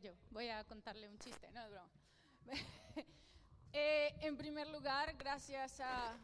[0.00, 1.90] yo voy a contarle un chiste, no es broma.
[3.78, 6.16] Eh, en primer lugar, gracias a,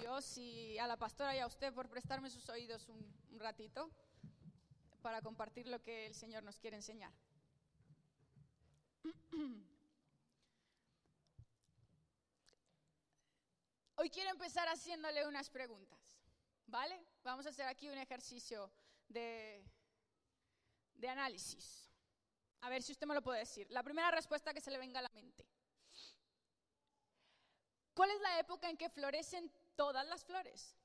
[0.00, 3.90] Dios y a la pastora y a usted por prestarme sus oídos un, un ratito
[5.02, 7.12] para compartir lo que el Señor nos quiere enseñar.
[13.96, 15.98] Hoy quiero empezar haciéndole unas preguntas,
[16.66, 17.04] ¿vale?
[17.24, 18.70] Vamos a hacer aquí un ejercicio
[19.08, 19.64] de,
[20.94, 21.89] de análisis.
[22.62, 23.66] A ver si usted me lo puede decir.
[23.70, 25.46] La primera respuesta que se le venga a la mente.
[27.94, 30.76] ¿Cuál es la época en que florecen todas las flores?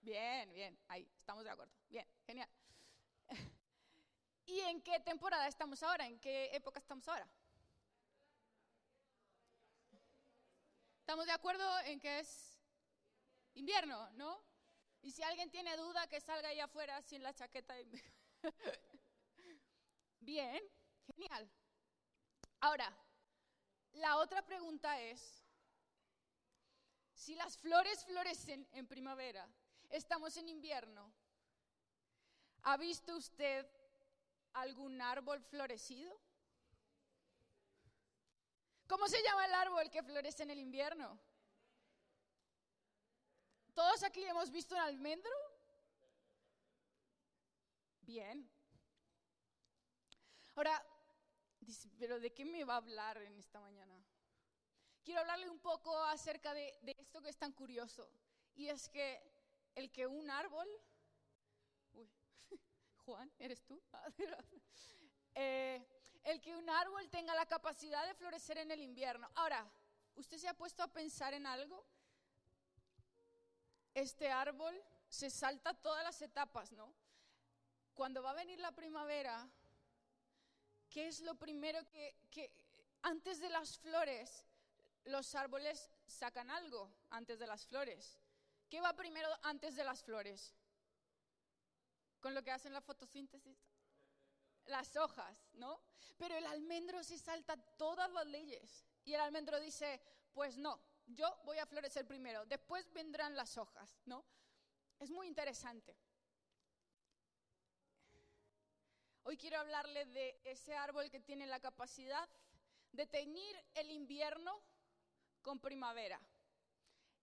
[0.00, 1.72] Bien, bien, ahí, estamos de acuerdo.
[1.88, 2.48] Bien, genial.
[4.46, 6.06] ¿Y en qué temporada estamos ahora?
[6.06, 7.26] ¿En qué época estamos ahora?
[11.00, 12.58] ¿Estamos de acuerdo en que es
[13.54, 14.42] invierno, no?
[15.00, 17.74] Y si alguien tiene duda, que salga ahí afuera sin la chaqueta.
[20.24, 20.62] Bien,
[21.06, 21.50] genial.
[22.60, 22.90] Ahora,
[23.92, 25.44] la otra pregunta es,
[27.12, 29.46] si las flores florecen en primavera,
[29.90, 31.12] estamos en invierno,
[32.62, 33.66] ¿ha visto usted
[34.54, 36.18] algún árbol florecido?
[38.86, 41.20] ¿Cómo se llama el árbol que florece en el invierno?
[43.74, 45.32] ¿Todos aquí hemos visto un almendro?
[48.00, 48.48] Bien.
[50.56, 50.84] Ahora,
[51.98, 53.94] pero ¿de qué me va a hablar en esta mañana?
[55.02, 58.08] Quiero hablarle un poco acerca de, esto que es tan curioso.
[58.54, 59.20] Y es que
[59.74, 60.68] el que un árbol...
[61.92, 62.08] Uy,
[63.04, 63.80] Juan, ¿eres tú?
[65.36, 65.84] Eh,
[66.22, 69.28] el que un árbol tenga la capacidad de florecer en el invierno.
[69.34, 69.68] Ahora,
[70.14, 71.84] ¿usted se ha puesto a pensar en algo?
[73.94, 76.94] Este árbol se salta todas las etapas, ¿no?
[77.94, 79.50] Cuando va a venir la primavera,
[80.94, 82.52] ¿qué es lo primero que,
[83.02, 84.44] antes de las flores,
[85.06, 88.16] los árboles sacan algo antes de las flores?
[88.70, 90.54] ¿Qué va primero antes de las flores?
[92.20, 93.58] Con lo que hacen la fotosíntesis
[94.66, 95.78] las hojas, ¿no?
[96.16, 98.86] Pero el almendro se salta todas las leyes.
[99.04, 100.00] Y el almendro dice,
[100.32, 104.24] pues no, yo voy a florecer primero, después vendrán las hojas, ¿no?
[104.98, 105.94] Es muy interesante.
[109.26, 112.28] Hoy quiero hablarle de ese árbol que tiene la capacidad
[112.92, 114.60] de teñir el invierno
[115.40, 116.20] con primavera.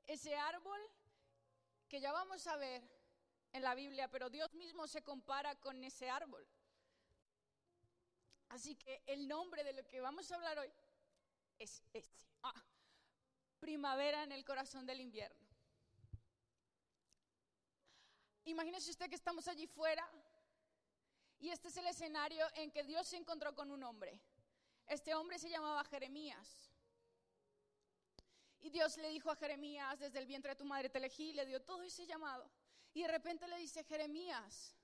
[0.07, 0.79] Ese árbol
[1.87, 2.81] que ya vamos a ver
[3.53, 6.43] en la Biblia, pero Dios mismo se compara con ese árbol.
[8.49, 10.73] Así que el nombre de lo que vamos a hablar hoy
[11.59, 12.19] es este.
[13.59, 15.47] Primavera en el corazón del invierno.
[18.45, 20.03] Imagínese usted que estamos allí fuera
[21.41, 24.21] y este es el escenario en que Dios se encontró con un hombre.
[24.85, 26.69] Este hombre se llamaba Jeremías.
[28.59, 31.47] Y Dios le dijo a Jeremías, desde el vientre de tu madre te elegí, le
[31.47, 32.47] dio todo ese llamado.
[32.93, 34.75] Y de repente le dice, Jeremías,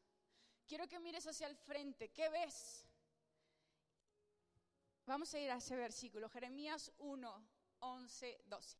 [0.67, 2.87] quiero que mires hacia el frente, ¿qué ves?
[5.05, 7.47] Vamos a ir a ese versículo, Jeremías 1,
[7.79, 8.77] 11, 12.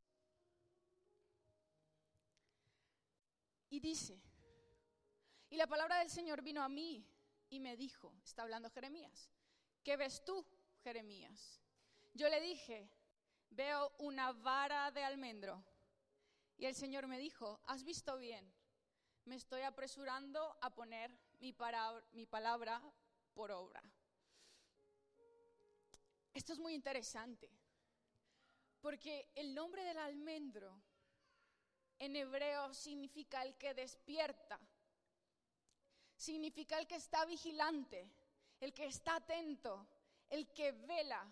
[3.69, 4.19] Y dice,
[5.51, 7.05] y la palabra del Señor vino a mí
[7.49, 9.29] y me dijo, está hablando Jeremías,
[9.83, 10.45] ¿qué ves tú,
[10.83, 11.61] Jeremías?
[12.13, 12.89] Yo le dije,
[13.49, 15.63] veo una vara de almendro.
[16.57, 18.51] Y el Señor me dijo, has visto bien,
[19.25, 21.55] me estoy apresurando a poner mi,
[22.13, 22.81] mi palabra
[23.33, 23.83] por obra.
[26.33, 27.49] Esto es muy interesante,
[28.79, 30.81] porque el nombre del almendro
[31.99, 34.59] en hebreo significa el que despierta,
[36.17, 38.09] significa el que está vigilante,
[38.59, 39.87] el que está atento,
[40.29, 41.25] el que vela,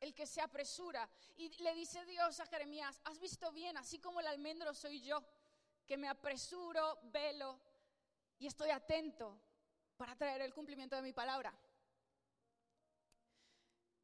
[0.00, 1.08] el que se apresura.
[1.36, 5.22] Y le dice Dios a Jeremías, has visto bien, así como el almendro soy yo,
[5.86, 7.58] que me apresuro, velo
[8.38, 9.38] y estoy atento
[9.96, 11.54] para traer el cumplimiento de mi palabra.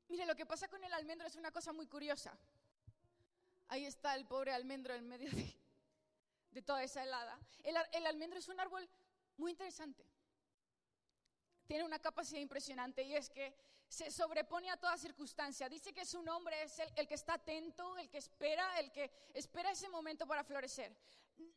[0.08, 2.37] Mire, lo que pasa con el almendro es una cosa muy curiosa.
[3.69, 5.31] Ahí está el pobre almendro en medio
[6.50, 7.38] de, toda esa helada.
[7.62, 8.88] El, almendro es un árbol
[9.38, 10.05] muy interesante.
[11.72, 13.54] Tiene una capacidad impresionante y es que
[13.88, 15.70] se sobrepone a toda circunstancia.
[15.70, 19.70] Dice que su nombre es el, que está atento, el que espera, el que espera
[19.70, 20.94] ese momento para florecer.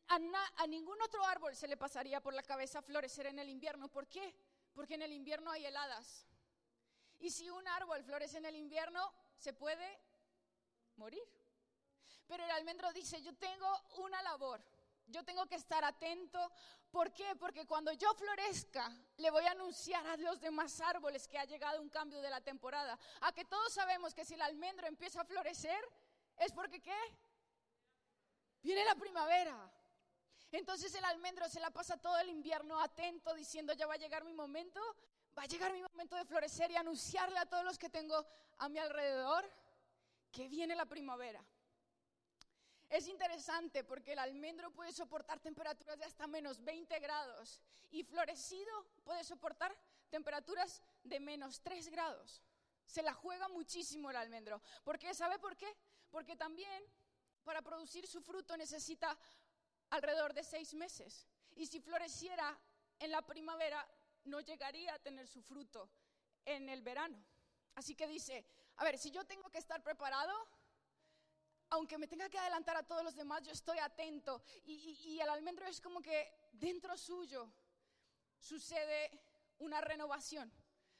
[0.07, 0.17] A,
[0.55, 3.89] a ningún otro árbol se le pasaría por la cabeza florecer en el invierno.
[3.89, 4.33] ¿Por qué?
[4.73, 6.25] Porque en el invierno hay heladas.
[7.19, 9.99] Y si un árbol florece en el invierno, se puede
[10.95, 11.27] morir.
[12.25, 13.67] Pero el almendro dice, yo tengo
[13.97, 14.63] una labor,
[15.07, 16.51] Yo tengo que estar atento.
[16.91, 17.35] ¿Por qué?
[17.35, 21.81] Porque cuando yo florezca, le voy a anunciar a los demás árboles que ha llegado
[21.81, 22.97] un cambio de la temporada.
[23.21, 25.83] A que todos sabemos que si el almendro empieza a florecer,
[26.37, 26.97] es porque ¿qué?
[28.61, 29.71] Viene la primavera.
[30.51, 34.23] Entonces el almendro se la pasa todo el invierno atento diciendo, ya va a llegar
[34.23, 34.79] mi momento,
[35.37, 38.25] va a llegar mi momento de florecer y anunciarle a todos los que tengo
[38.57, 39.49] a mi alrededor
[40.31, 41.43] que viene la primavera.
[42.95, 47.59] Es interesante porque el almendro puede soportar temperaturas de hasta menos 20 grados
[47.91, 49.75] y florecido puede soportar
[50.09, 52.41] temperaturas de menos 3 grados.
[52.85, 54.61] Se la juega muchísimo el almendro.
[54.85, 55.13] ¿Por qué?
[55.13, 55.67] ¿Sabe por qué?
[56.09, 56.81] Porque también
[57.43, 59.19] para producir su fruto necesita
[59.89, 61.27] alrededor de seis meses.
[61.53, 62.57] Y si floreciera
[62.99, 63.85] en la primavera,
[64.23, 65.89] no llegaría a tener su fruto
[66.45, 67.21] en el verano.
[67.75, 68.45] Así que dice,
[68.77, 70.33] a ver, si yo tengo que estar preparado,
[71.75, 74.41] aunque me tenga que adelantar a todos los demás, yo estoy atento.
[74.65, 77.51] Y, el almendro es como que dentro suyo
[78.39, 79.11] sucede
[79.59, 80.51] una renovación.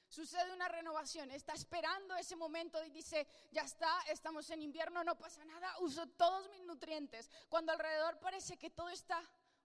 [0.07, 5.18] Sucede una renovación, está esperando ese momento y dice, ya está, estamos en invierno, no
[5.18, 7.30] pasa nada, uso todos mis nutrientes.
[7.50, 9.19] Cuando alrededor parece que todo está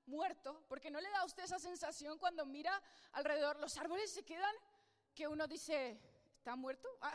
[0.06, 2.72] muerto, porque no le da a usted esa sensación cuando mira
[3.12, 4.54] alrededor, los árboles se quedan,
[5.14, 6.00] que uno dice,
[6.36, 6.88] ¿está muerto?
[7.02, 7.14] Ah,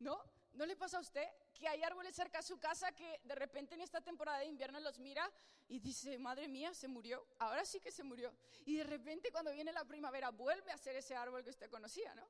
[0.00, 0.18] ¿No?
[0.54, 3.74] ¿No le pasa a usted que hay árboles cerca de su casa que de repente
[3.74, 5.30] en esta temporada de invierno los mira
[5.68, 8.34] y dice, madre mía, se murió, ahora sí que se murió?
[8.66, 12.14] Y de repente cuando viene la primavera vuelve a ser ese árbol que usted conocía,
[12.14, 12.28] ¿no?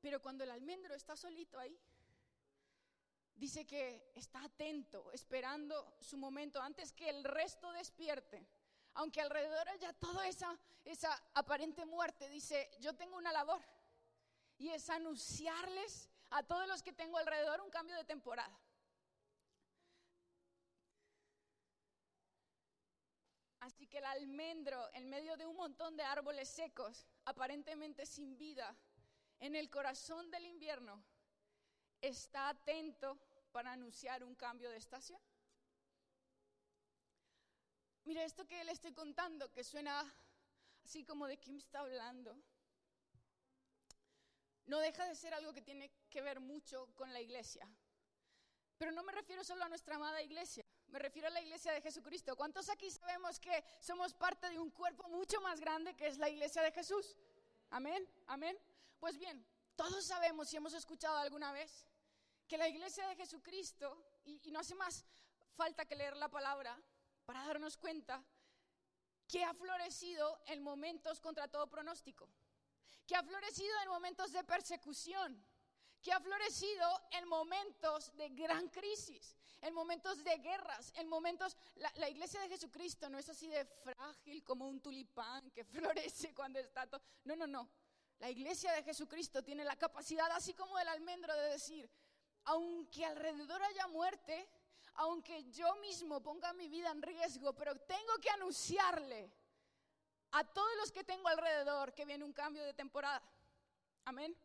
[0.00, 1.78] Pero cuando el almendro está solito ahí,
[3.34, 8.46] dice que está atento, esperando su momento antes que el resto despierte.
[8.94, 13.62] Aunque alrededor haya toda esa, esa aparente muerte, dice, yo tengo una labor
[14.58, 18.58] y es anunciarles a todos los que tengo alrededor un cambio de temporada.
[23.60, 28.74] Así que el almendro, en medio de un montón de árboles secos, aparentemente sin vida,
[29.40, 31.02] en el corazón del invierno,
[32.00, 33.18] está atento
[33.52, 35.20] para anunciar un cambio de estación.
[38.04, 40.02] Mira, esto que le estoy contando, que suena
[40.82, 42.40] así como de quién está hablando,
[44.68, 47.68] no deja de ser algo que tiene que ver mucho con la iglesia.
[48.78, 51.80] Pero no me refiero solo a nuestra amada iglesia, me refiero a la iglesia de
[51.80, 52.36] Jesucristo.
[52.36, 56.28] ¿Cuántos aquí sabemos que somos parte de un cuerpo mucho más grande que es la
[56.28, 57.16] iglesia de Jesús?
[57.70, 58.56] Amén, amén.
[59.00, 59.44] Pues bien,
[59.74, 61.86] todos sabemos y hemos escuchado alguna vez
[62.46, 65.04] que la iglesia de Jesucristo, y, no hace más
[65.54, 66.80] falta que leer la palabra
[67.26, 68.24] para darnos cuenta,
[69.26, 72.28] que ha florecido en momentos contra todo pronóstico,
[73.08, 75.42] que ha florecido en momentos de persecución,
[76.02, 81.56] que ha florecido en momentos de gran crisis, en momentos de guerras, en momentos...
[81.96, 85.64] La, iglesia de Jesucristo no es así de frágil como un tulipán que
[86.04, 87.00] florece cuando está todo...
[87.24, 87.70] No, no, no.
[88.18, 91.90] La iglesia de Jesucristo tiene la capacidad, así como el almendro, de decir,
[92.44, 94.50] aunque alrededor haya muerte,
[94.96, 99.32] aunque yo mismo ponga mi vida en riesgo, pero tengo que anunciarle
[100.32, 103.22] a todos los que tengo alrededor que viene un cambio de temporada.
[104.04, 104.36] Amén.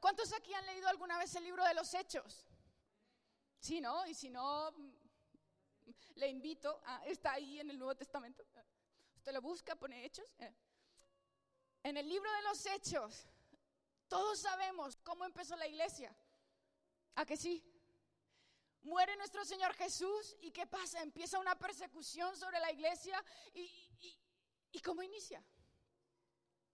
[0.00, 2.46] ¿Cuántos aquí han leído alguna vez el libro de los Hechos?
[3.60, 4.06] Sí, ¿no?
[4.06, 4.74] Y si no,
[6.16, 8.44] le invito, a, está ahí en el Nuevo Testamento.
[9.16, 10.26] Usted lo busca, pone Hechos.
[10.38, 10.54] Eh.
[11.84, 13.26] En el libro de los Hechos,
[14.08, 16.14] todos sabemos cómo empezó la iglesia.
[17.16, 17.62] ¿A que sí?
[18.82, 21.00] Muere nuestro Señor Jesús y ¿qué pasa?
[21.00, 23.22] Empieza una persecución sobre la iglesia
[23.54, 23.83] y,
[24.74, 25.42] y, ¿cómo inicia?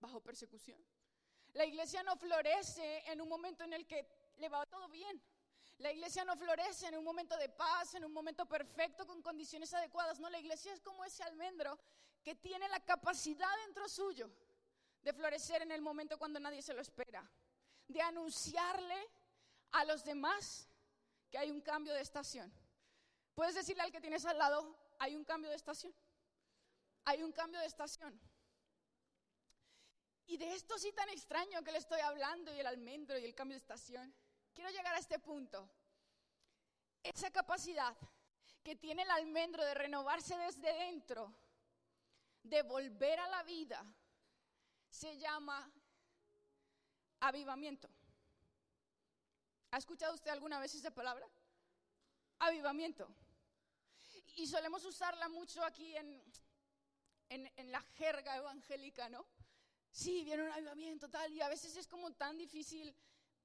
[0.00, 0.83] Bajo persecución.
[1.52, 4.07] La iglesia no florece en un momento en el que
[4.38, 5.23] le va todo bien.
[5.78, 9.73] La iglesia no florece en un momento de paz, en un momento perfecto, con condiciones
[9.75, 10.19] adecuadas.
[10.19, 11.78] No, la iglesia es como ese almendro
[12.23, 14.30] que tiene la capacidad dentro suyo
[15.02, 17.23] de florecer en el momento cuando nadie se lo espera,
[17.87, 19.11] de anunciarle
[19.73, 20.69] a los demás
[21.30, 22.50] que hay un cambio de estación.
[23.35, 25.95] Puedes decirle al que tienes al lado, hay un cambio de estación.
[27.04, 28.21] Hay un cambio de estación.
[30.26, 33.35] Y de esto sí tan extraño que le estoy hablando y el almendro y el
[33.35, 34.14] cambio de estación,
[34.54, 35.69] quiero llegar a este punto.
[37.02, 37.97] Esa capacidad
[38.62, 41.35] que tiene el almendro de renovarse desde dentro,
[42.42, 43.85] de volver a la vida,
[44.88, 45.69] se llama
[47.21, 47.88] avivamiento.
[49.73, 51.28] ¿Ha escuchado usted alguna vez esa palabra?
[52.38, 53.09] Avivamiento.
[54.37, 56.23] Y solemos usarla mucho aquí en,
[57.30, 59.26] en, la jerga evangélica, ¿no?
[59.90, 62.94] Sí, viene un avivamiento tal, y a veces es como tan difícil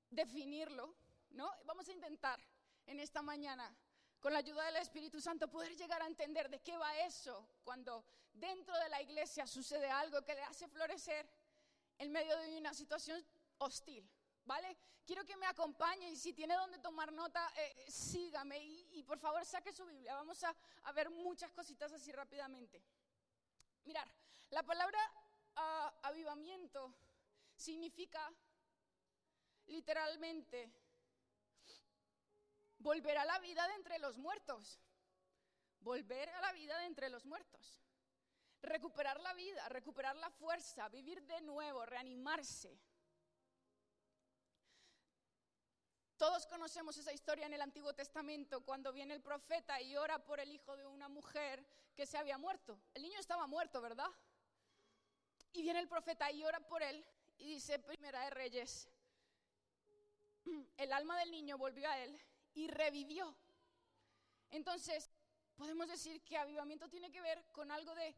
[0.09, 0.93] definirlo,
[1.31, 1.49] ¿no?
[1.65, 2.39] Vamos a intentar
[2.85, 3.73] en esta mañana
[4.19, 8.03] con la ayuda del Espíritu Santo, poder llegar a entender de qué va eso cuando
[8.33, 11.29] dentro de la iglesia sucede algo que le hace florecer
[11.97, 13.23] en medio de una situación
[13.59, 14.09] hostil.
[14.45, 14.77] ¿Vale?
[15.05, 19.45] Quiero que me acompañe y si tiene donde tomar nota, eh, sígame y, por favor
[19.45, 20.15] saque su Biblia.
[20.15, 20.55] Vamos a,
[20.93, 22.81] ver muchas cositas así rápidamente.
[23.85, 24.07] Mirar,
[24.49, 24.99] la palabra
[25.55, 26.93] ah, avivamiento
[27.55, 28.31] significa
[29.67, 30.71] literalmente
[32.79, 34.79] volver a la vida de entre los muertos.
[35.79, 37.81] Volver a la vida de entre los muertos.
[38.61, 42.79] Recuperar la vida, recuperar la fuerza, vivir de nuevo, reanimarse.
[46.17, 50.39] Todos conocemos esa historia en el Antiguo Testamento cuando viene el profeta y ora por
[50.39, 52.79] el hijo de una mujer que se había muerto.
[52.93, 54.09] El niño estaba muerto, ¿verdad?
[55.51, 57.05] Y viene el profeta y ora por él
[57.37, 58.87] y dice, Primera de Reyes,
[60.77, 62.17] el alma del niño volvió a él
[62.53, 63.35] y revivió.
[64.51, 65.11] Entonces,
[65.55, 68.15] podemos decir que avivamiento tiene que ver con algo de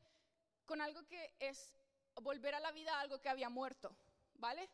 [0.65, 1.73] con algo que es
[2.15, 3.95] volver a la vida algo que había muerto,
[4.33, 4.69] ¿vale?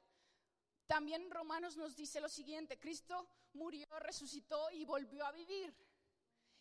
[0.87, 5.73] También Romanos nos dice lo siguiente, Cristo murió, resucitó y volvió a vivir.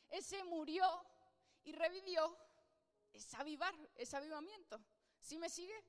[0.09, 0.85] Ese murió
[1.65, 2.37] y revivió
[3.13, 4.81] es avivar, es avivamiento.
[5.21, 5.85] ¿Sí me sigue?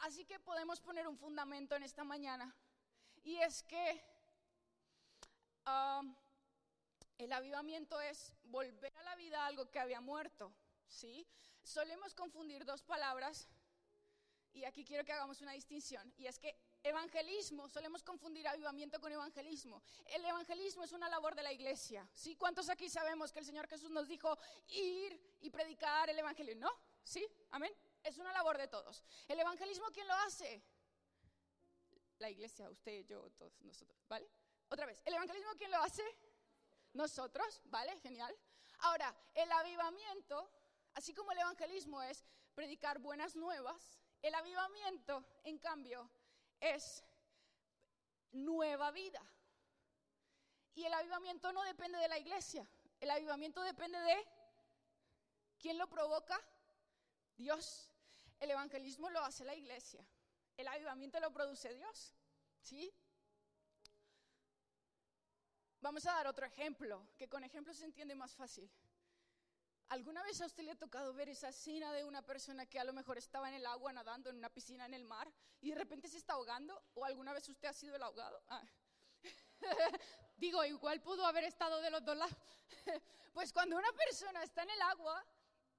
[0.00, 2.54] Así que podemos poner un fundamento en esta mañana
[3.24, 4.04] y es que
[5.66, 6.14] um,
[7.18, 10.52] el avivamiento es volver a la vida algo que había muerto,
[10.86, 11.26] ¿sí?
[11.62, 13.48] Solemos confundir dos palabras
[14.52, 19.12] y aquí quiero que hagamos una distinción y es que evangelismo, solemos confundir avivamiento con
[19.12, 19.82] evangelismo.
[20.06, 22.36] El evangelismo es una labor de la iglesia, ¿sí?
[22.36, 26.54] ¿Cuántos aquí sabemos que el Señor Jesús nos dijo ir y predicar el evangelio?
[26.56, 26.70] ¿No?
[27.02, 27.26] ¿Sí?
[27.50, 27.72] Amén.
[28.02, 29.04] Es una labor de todos.
[29.28, 30.62] ¿El evangelismo quién lo hace?
[32.18, 34.28] La iglesia, usted, yo, todos nosotros, ¿vale?
[34.68, 36.02] Otra vez, ¿el evangelismo quién lo hace?
[36.92, 37.98] Nosotros, ¿vale?
[38.00, 38.34] Genial.
[38.80, 40.50] Ahora, el avivamiento,
[40.94, 46.10] así como el evangelismo es predicar buenas nuevas, el avivamiento, en cambio,
[46.60, 47.04] es
[48.32, 49.22] nueva vida.
[50.74, 52.68] Y el avivamiento no depende de la iglesia,
[53.00, 54.16] el avivamiento depende de
[55.58, 56.38] quién lo provoca,
[57.36, 57.90] Dios.
[58.38, 60.06] El evangelismo lo hace la iglesia,
[60.56, 62.12] el avivamiento lo produce Dios.
[62.60, 62.92] ¿Sí?
[65.80, 68.68] Vamos a dar otro ejemplo, que con ejemplos se entiende más fácil.
[69.88, 72.84] ¿Alguna vez a usted le ha tocado ver esa escena de una persona que a
[72.84, 75.76] lo mejor estaba en el agua nadando en una piscina en el mar y de
[75.76, 76.82] repente se está ahogando?
[76.94, 78.42] ¿O alguna vez usted ha sido el ahogado?
[78.48, 78.64] Ah.
[80.36, 82.36] Digo, igual pudo haber estado de los dos lados.
[83.32, 85.24] pues cuando una persona está en el agua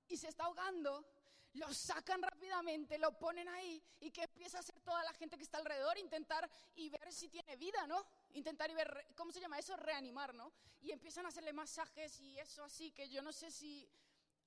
[0.07, 1.05] y se está ahogando,
[1.53, 5.43] lo sacan rápidamente, lo ponen ahí y que empieza a hacer toda la gente que
[5.43, 8.05] está alrededor, intentar y ver si tiene vida, ¿no?
[8.33, 9.75] Intentar y ver, ¿cómo se llama eso?
[9.77, 10.53] Reanimar, ¿no?
[10.81, 13.89] Y empiezan a hacerle masajes y eso así, que yo no sé si...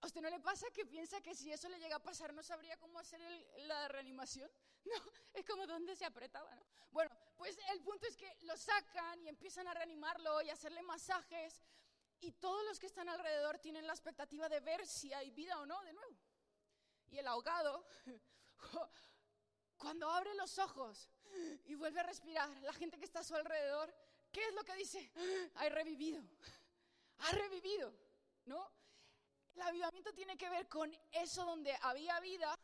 [0.03, 2.43] ¿A usted no le pasa que piensa que si eso le llega a pasar no
[2.43, 3.21] sabría cómo hacer
[3.67, 4.51] la reanimación?
[4.83, 6.65] No, es como donde se apretaba, ¿no?
[6.91, 11.63] Bueno, pues el punto es que lo sacan y empiezan a reanimarlo y hacerle masajes
[12.21, 15.67] y todos los que están alrededor tienen la expectativa de ver si hay vida o
[15.67, 16.17] no de nuevo.
[17.09, 17.87] Y el ahogado,
[19.81, 21.09] cuando abre los ojos
[21.65, 23.93] y vuelve a respirar, la gente que está a su alrededor,
[24.31, 25.11] ¿qué es lo que dice?
[25.57, 26.23] Ha revivido,
[27.19, 27.93] ha revivido,
[28.45, 28.71] ¿no?
[29.55, 32.55] El avivamiento tiene que ver con eso donde había vida,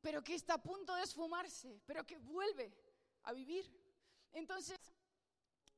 [0.00, 2.72] pero que está a punto de esfumarse, pero que vuelve
[3.22, 3.70] a vivir.
[4.32, 4.76] Entonces,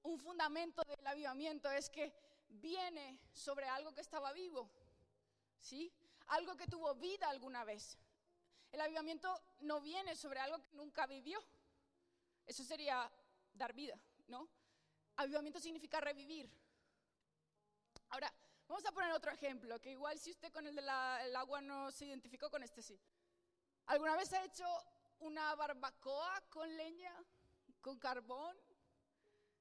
[0.03, 2.11] un fundamento del avivamiento es que
[2.49, 4.71] viene sobre algo que estaba vivo,
[5.61, 5.93] ¿sí?
[6.29, 7.99] algo que tuvo vida alguna vez.
[8.73, 11.39] El avivamiento no viene sobre algo que nunca vivió.
[12.47, 13.11] Eso sería
[13.53, 13.99] dar vida,
[14.29, 14.49] ¿no?
[15.17, 16.51] Avivamiento significa revivir.
[18.09, 18.33] Ahora,
[18.67, 22.07] vamos a poner otro ejemplo, que igual si usted con el del agua no se
[22.07, 22.99] identificó, con este sí.
[23.87, 24.67] ¿Alguna vez ha hecho
[25.21, 27.15] una barbacoa con leña,
[27.83, 28.57] con carbón?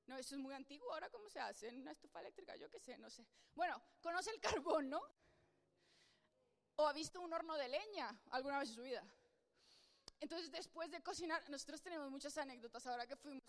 [0.08, 0.91] No, eso es muy antiguo.
[0.94, 1.68] Ahora, ¿cómo se hace?
[1.68, 2.56] ¿En una estufa eléctrica?
[2.56, 3.25] Yo qué sé, no sé.
[3.56, 5.01] Bueno, conoce el carbón, ¿no?
[6.75, 9.04] O ha visto un horno de leña alguna vez en su vida.
[10.20, 12.86] Entonces, después de cocinar, nosotros tenemos muchas anécdotas.
[12.88, 13.44] Ahora que fuimos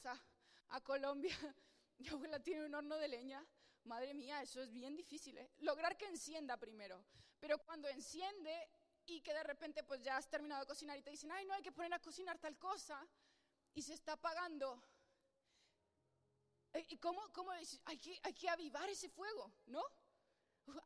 [0.68, 1.36] a, Colombia,
[1.98, 3.46] mi abuela tiene un horno de leña.
[3.84, 5.50] Madre mía, eso es bien difícil, ¿eh?
[5.58, 7.04] Lograr que encienda primero.
[7.40, 8.70] Pero cuando enciende
[9.06, 11.54] y que de repente pues ya has terminado de cocinar y te dicen, ay, no,
[11.54, 13.04] hay que poner a cocinar tal cosa,
[13.74, 14.82] y se está apagando.
[16.88, 19.82] ¿Y cómo, cómo hay que, hay que avivar ese fuego, no?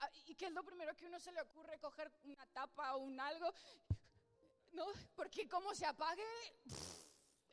[0.00, 1.78] Ah, ¿Y qué es lo primero que uno se le ocurre?
[1.78, 3.52] Coger una tapa o un algo.
[4.72, 4.86] ¿No?
[5.14, 6.24] Porque como se apague,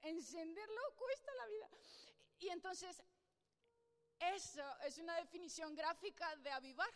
[0.02, 1.70] encenderlo cuesta la vida.
[2.40, 3.02] Y entonces,
[4.20, 6.90] Eso es una definición gráfica de avivar.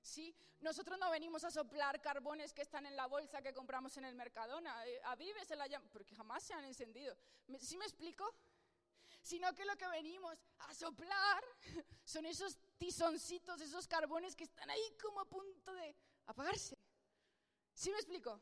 [0.00, 0.34] ¿Sí?
[0.60, 4.14] Nosotros no venimos a soplar carbones que están en la bolsa que compramos en el
[4.14, 4.86] Mercadona.
[4.86, 7.14] Eh, Avives la llama, porque jamás se han encendido.
[7.60, 8.24] ¿Sí me explico?
[9.22, 11.44] Sino que lo que venimos a soplar
[12.04, 15.94] son esos tizoncitos, esos carbones que están ahí como a punto de
[16.26, 16.78] apagarse.
[17.74, 18.40] ¿Sí me explico?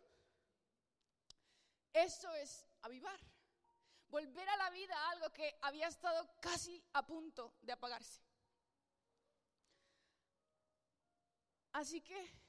[1.93, 3.19] Eso es avivar.
[4.09, 8.21] Volver a la vida algo que había estado casi a punto de apagarse.
[11.73, 12.47] Así que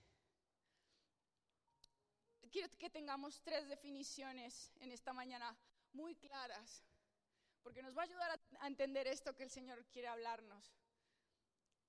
[2.50, 5.56] quiero que tengamos tres definiciones en esta mañana
[5.94, 6.84] muy claras,
[7.68, 10.72] porque nos va a ayudar a, entender esto que el Señor quiere hablarnos.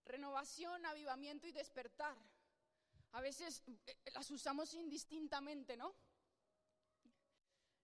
[0.04, 2.16] Renovación, avivamiento y despertar.
[3.12, 5.94] A veces eh, las usamos indistintamente, ¿no?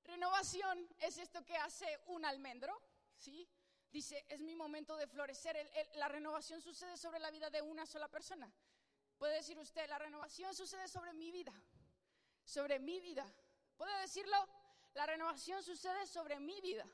[0.02, 2.76] Renovación es esto que hace un almendro,
[3.16, 3.48] ¿sí?
[3.92, 5.56] Dice, es mi momento de florecer.
[5.94, 8.52] la renovación sucede sobre la vida de una sola persona.
[9.18, 11.54] Puede decir usted, la renovación sucede sobre mi vida,
[12.44, 13.24] sobre mi vida.
[13.76, 14.48] ¿Puede decirlo?
[14.94, 16.84] La renovación sucede sobre mi vida.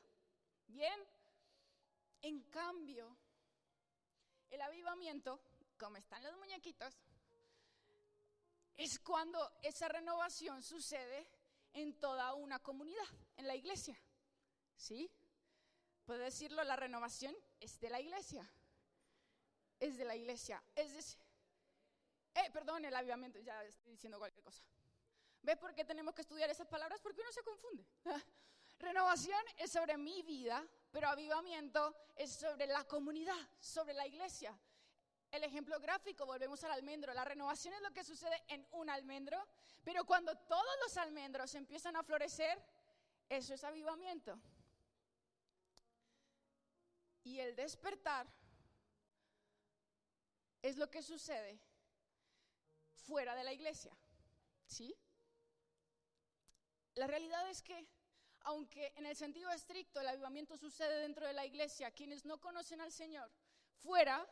[0.71, 0.99] Bien.
[2.21, 3.17] En cambio,
[4.49, 5.41] el avivamiento,
[5.77, 6.93] como están los muñequitos,
[8.75, 11.27] es cuando esa renovación sucede
[11.73, 13.99] en toda una comunidad, en la iglesia.
[14.75, 15.11] ¿Sí?
[16.05, 18.49] Puede decirlo, la renovación es de la iglesia.
[19.79, 20.63] Es de la iglesia.
[20.75, 21.19] Es decir,
[22.35, 24.63] eh, perdón, el avivamiento, ya estoy diciendo cualquier cosa.
[25.41, 27.01] ¿Ves por qué tenemos que estudiar esas palabras?
[27.01, 27.85] Porque uno se confunde.
[28.81, 34.57] Renovación es sobre mi vida, pero avivamiento es sobre la comunidad, sobre la iglesia.
[35.29, 37.13] El ejemplo gráfico, volvemos al almendro.
[37.13, 39.47] La renovación es lo que sucede en un almendro,
[39.83, 42.59] pero cuando todos los almendros empiezan a florecer,
[43.29, 44.39] eso es avivamiento.
[47.23, 48.27] Y el despertar
[50.63, 51.59] es lo que sucede
[53.05, 53.95] fuera de la iglesia.
[54.65, 54.95] ¿Sí?
[56.95, 57.87] La realidad es que,
[58.43, 62.81] aunque en el sentido estricto el avivamiento sucede dentro de la iglesia, quienes no conocen
[62.81, 63.29] al Señor
[63.81, 64.27] fuera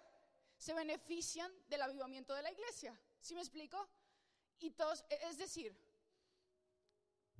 [0.57, 2.99] se benefician del avivamiento de la iglesia.
[3.19, 3.89] ¿Sí me explico?
[4.59, 5.75] Y todos, e, es decir,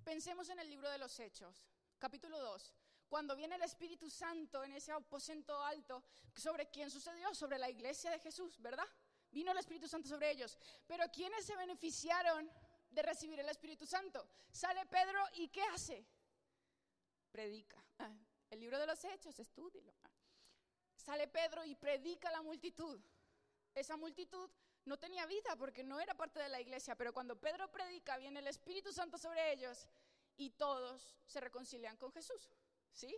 [0.04, 1.67] pensemos en el libro de los Hechos,
[1.98, 2.74] capítulo 2.
[3.10, 6.04] Cuando viene el Espíritu Santo en ese aposento alto,
[6.36, 7.34] ¿sobre quién sucedió?
[7.34, 8.88] Sobre la iglesia de Jesús, ¿verdad?
[9.32, 10.58] Vino el Espíritu Santo sobre ellos.
[10.88, 12.50] Pero ¿quiénes se beneficiaron
[12.91, 14.28] de recibir el Espíritu Santo?
[14.52, 16.06] Sale Pedro y ¿qué hace?
[17.32, 17.84] Predica.
[18.00, 18.15] Ah,
[18.50, 19.94] el libro de los Hechos, estúdilo.
[20.04, 20.10] Ah.
[20.96, 23.00] Sale Pedro y predica a la multitud.
[23.74, 24.50] Esa multitud
[24.86, 28.39] no tenía vida porque no era parte de la iglesia, pero cuando Pedro predica viene
[28.39, 29.88] el Espíritu Santo sobre ellos
[30.38, 32.50] y todos se reconcilian con Jesús.
[32.92, 33.15] ¿Sí?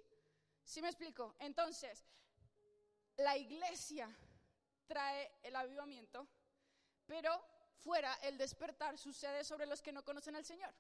[0.64, 1.36] ¿Sí me explico?
[1.40, 2.06] Entonces,
[3.18, 4.10] la iglesia
[4.86, 6.28] trae el avivamiento,
[7.06, 7.44] pero
[7.76, 10.74] fuera el despertar sucede sobre los que no conocen al Señor.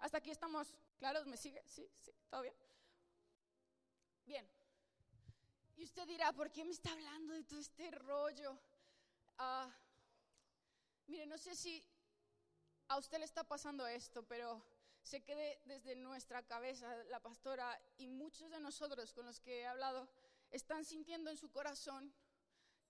[0.00, 1.62] Hasta aquí estamos claros, ¿me sigue?
[1.66, 2.54] Sí, sí, todo bien.
[4.26, 4.48] Bien.
[5.76, 8.58] Y usted dirá, ¿por qué me está hablando de todo este rollo?
[9.38, 9.70] Ah,
[11.06, 11.84] mire, no sé si
[12.88, 14.62] a usted le está pasando esto, pero
[15.02, 19.66] sé que desde nuestra cabeza, la pastora y muchos de nosotros con los que he
[19.66, 20.08] hablado,
[20.50, 22.12] están sintiendo en su corazón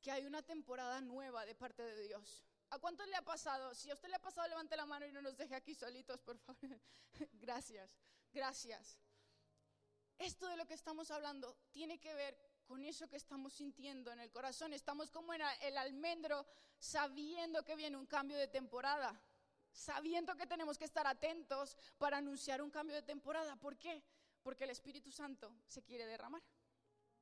[0.00, 2.47] que hay una temporada nueva de parte de Dios.
[2.70, 3.74] ¿A cuántos le ha pasado?
[3.74, 6.20] Si a usted le ha pasado, levante la mano y no nos deje aquí solitos,
[6.20, 6.78] por favor.
[7.32, 7.90] gracias,
[8.32, 9.00] gracias.
[10.18, 14.20] Esto de lo que estamos hablando tiene que ver con eso que estamos sintiendo en
[14.20, 14.72] el corazón.
[14.72, 16.46] Estamos como en el almendro
[16.78, 19.18] sabiendo que viene un cambio de temporada,
[19.72, 23.56] sabiendo que tenemos que estar atentos para anunciar un cambio de temporada.
[23.56, 24.02] ¿Por qué?
[24.42, 26.42] Porque el Espíritu Santo se quiere derramar.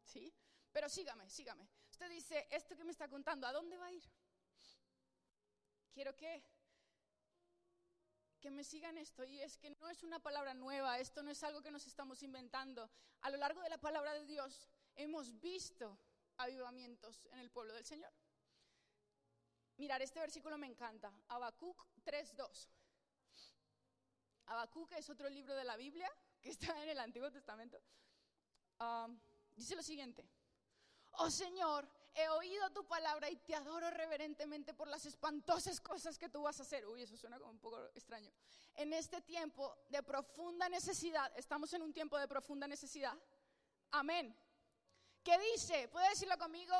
[0.02, 0.32] ¿Sí?
[0.72, 1.68] Pero sígame, sígame.
[1.90, 4.04] Usted dice, esto que me está contando, ¿a dónde va a ir?
[5.96, 6.44] Quiero que,
[8.38, 9.24] que me sigan esto.
[9.24, 12.22] Y es que no es una palabra nueva, esto no es algo que nos estamos
[12.22, 12.90] inventando.
[13.22, 15.98] A lo largo de la palabra de Dios hemos visto
[16.36, 18.12] avivamientos en el pueblo del Señor.
[19.78, 21.10] Mirar, este versículo me encanta.
[21.28, 22.68] Habacuc 3.2.
[24.48, 27.80] Habacuc es otro libro de la Biblia que está en el Antiguo Testamento.
[28.80, 29.08] Ah,
[29.54, 30.28] dice lo siguiente
[31.18, 36.30] oh Señor, he oído tu palabra y te adoro reverentemente por las espantosas cosas que
[36.30, 36.86] tú vas a hacer.
[36.86, 38.32] Uy, eso suena como un poco extraño.
[38.74, 43.14] En este tiempo de profunda necesidad, estamos en un tiempo de profunda necesidad.
[43.90, 44.34] Amén.
[45.22, 45.88] ¿Qué dice?
[45.88, 46.74] ¿Puede decirlo conmigo?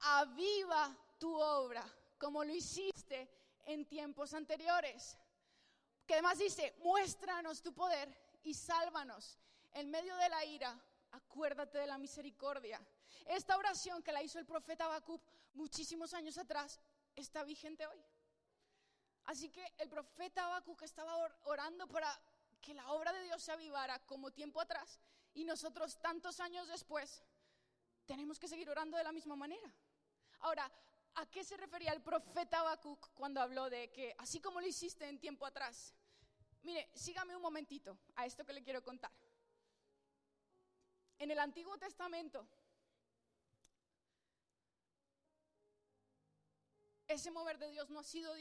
[0.00, 1.84] Aviva tu obra,
[2.18, 3.30] como lo hiciste
[3.66, 5.16] en tiempos anteriores.
[6.04, 9.38] Que además dice, muéstranos tu poder y sálvanos.
[9.72, 10.76] En medio de la ira,
[11.12, 12.84] acuérdate de la misericordia.
[13.26, 15.22] Esta oración que la hizo el profeta Habacuc
[15.54, 16.80] muchísimos años atrás
[17.14, 18.02] está vigente hoy.
[19.24, 22.20] Así que el profeta Habacuc estaba orando para
[22.60, 25.00] que la obra de Dios se avivara como tiempo atrás
[25.34, 27.22] y nosotros tantos años después
[28.06, 29.72] tenemos que seguir orando de la misma manera.
[30.40, 30.70] Ahora,
[31.14, 35.08] ¿a qué se refería el profeta Habacuc cuando habló de que así como lo hiciste
[35.08, 35.94] en tiempo atrás?
[36.62, 39.12] Mire, sígame un momentito a esto que le quiero contar.
[41.18, 42.46] En el Antiguo Testamento,
[47.10, 48.32] ese mover de Dios no ha sido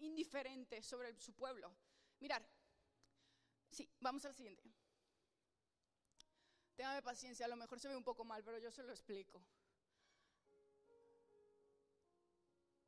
[0.00, 1.72] indiferente sobre su pueblo.
[2.18, 2.44] Mirar,
[3.70, 4.72] sí, vamos al siguiente.
[6.74, 9.40] Téngame paciencia, a lo mejor se ve un poco mal, pero yo se lo explico.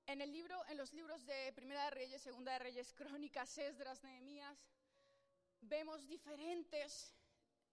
[0.06, 4.02] En el libro, en los libros de Primera de Reyes, Segunda de Reyes, Crónicas, Esdras,
[4.02, 4.58] Nehemías,
[5.60, 7.14] vemos diferentes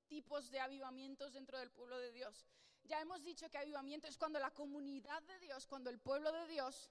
[0.08, 2.46] tipos de avivamientos dentro del pueblo de Dios.
[2.84, 6.48] Ya hemos dicho que avivamiento es cuando la comunidad de Dios, cuando el pueblo de
[6.48, 6.90] Dios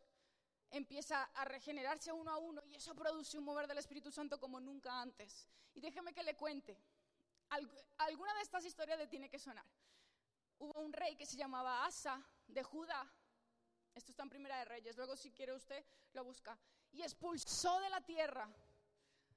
[0.71, 4.61] empieza a regenerarse uno a uno y eso produce un mover del Espíritu Santo como
[4.61, 5.49] nunca antes.
[5.75, 6.77] Y déjeme que le cuente.
[7.99, 9.67] alguna de estas historias le tiene que sonar.
[10.59, 13.11] Hubo un rey que se llamaba Asa de Judá.
[13.95, 14.97] Esto está en Primera de Reyes.
[14.97, 16.57] Luego, si quiere usted, lo busca.
[16.93, 18.49] Y expulsó de la tierra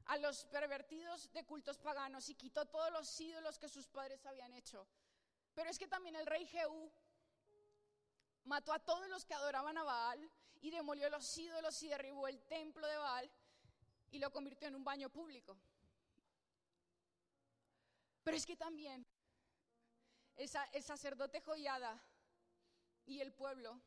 [0.05, 4.53] a los pervertidos de cultos paganos y quitó todos los ídolos que sus padres habían
[4.53, 4.85] hecho.
[5.55, 6.91] Pero es que también el rey Jehú
[8.43, 10.31] mató a todos los que adoraban a Baal
[10.63, 13.29] y demolió los ídolos y derribó el templo de Baal
[14.11, 15.57] y lo convirtió en un baño público.
[18.23, 19.05] Pero es que también
[20.37, 22.01] el sacerdote Joyada
[23.05, 23.77] y el pueblo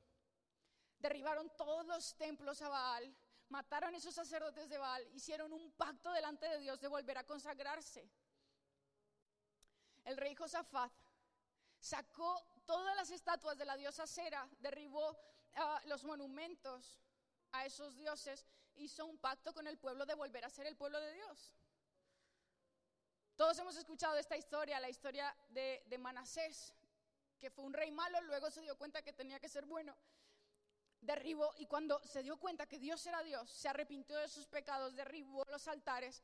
[0.99, 3.17] derribaron todos los templos a Baal,
[3.49, 7.25] mataron a esos sacerdotes de Baal, hicieron un pacto delante de Dios de volver a
[7.25, 8.07] consagrarse.
[10.05, 10.93] El rey Josafat
[11.81, 15.19] sacó todas las estatuas de la diosa Sera, derribó
[15.87, 17.01] los monumentos
[17.53, 21.01] a esos dioses, hizo un pacto con el pueblo de volver a ser el pueblo
[21.01, 21.55] de Dios.
[23.37, 26.75] Todos hemos escuchado esta historia, la historia de Manasés,
[27.38, 29.95] que fue un rey malo, luego se dio cuenta que tenía que ser bueno.
[31.01, 34.97] Derribó, y cuando se dio cuenta que Dios era Dios, se arrepintió de sus pecados,
[34.97, 36.23] derribó los altares,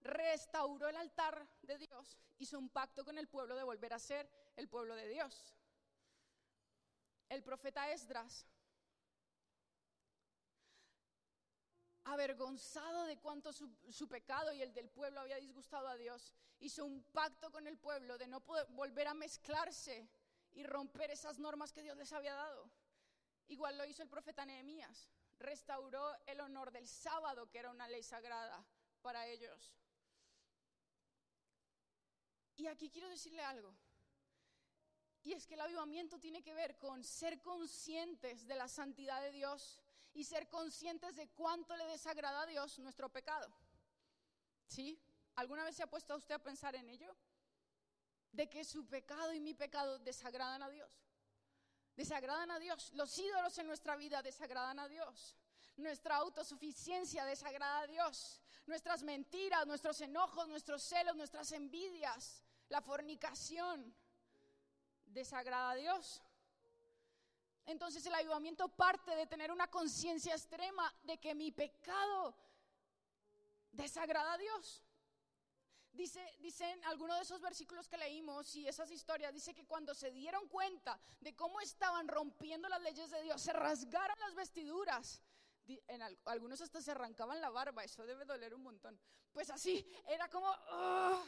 [0.00, 4.28] restauró el altar de Dios, hizo un pacto con el pueblo de volver a ser
[4.56, 5.54] el pueblo de Dios
[7.32, 8.46] el profeta Esdras,
[12.04, 17.02] avergonzado de cuánto su, pecado y el del pueblo había disgustado a Dios, hizo un
[17.12, 20.08] pacto con el pueblo de no volver a mezclarse
[20.54, 22.70] y romper esas normas que Dios les había dado.
[23.48, 28.02] Igual lo hizo el profeta Nehemías, restauró el honor del sábado, que era una ley
[28.02, 28.64] sagrada
[29.00, 29.74] para ellos.
[32.56, 33.74] Y aquí quiero decirle algo.
[35.24, 39.30] Y es que el avivamiento tiene que ver con ser conscientes de la santidad de
[39.30, 39.78] Dios
[40.14, 43.50] y ser conscientes de cuánto le desagrada a Dios nuestro pecado.
[44.66, 44.98] ¿Sí?
[45.36, 47.14] ¿Alguna vez se ha puesto a usted a pensar en ello?
[48.32, 50.90] De que su pecado y mi pecado desagradan a Dios.
[51.96, 52.92] Desagradan a Dios.
[52.94, 55.36] Los ídolos en nuestra vida desagradan a Dios.
[55.76, 58.40] Nuestra autosuficiencia desagrada a Dios.
[58.66, 63.94] Nuestras mentiras, nuestros enojos, nuestros celos, nuestras envidias, la fornicación,
[65.06, 66.22] desagrada a Dios.
[67.66, 72.34] Entonces el avivamiento parte de tener una conciencia extrema de que mi pecado
[73.70, 74.84] desagrada a Dios.
[75.92, 80.10] Dice, dicen algunos de esos versículos que leímos y esas historias, dice que cuando se
[80.10, 85.22] dieron cuenta de cómo estaban rompiendo las leyes de Dios, se rasgaron las vestiduras.
[85.66, 88.98] En algunos hasta se arrancaban la barba, eso debe doler un montón.
[89.32, 90.46] Pues así, era como...
[90.48, 91.24] ¡ah!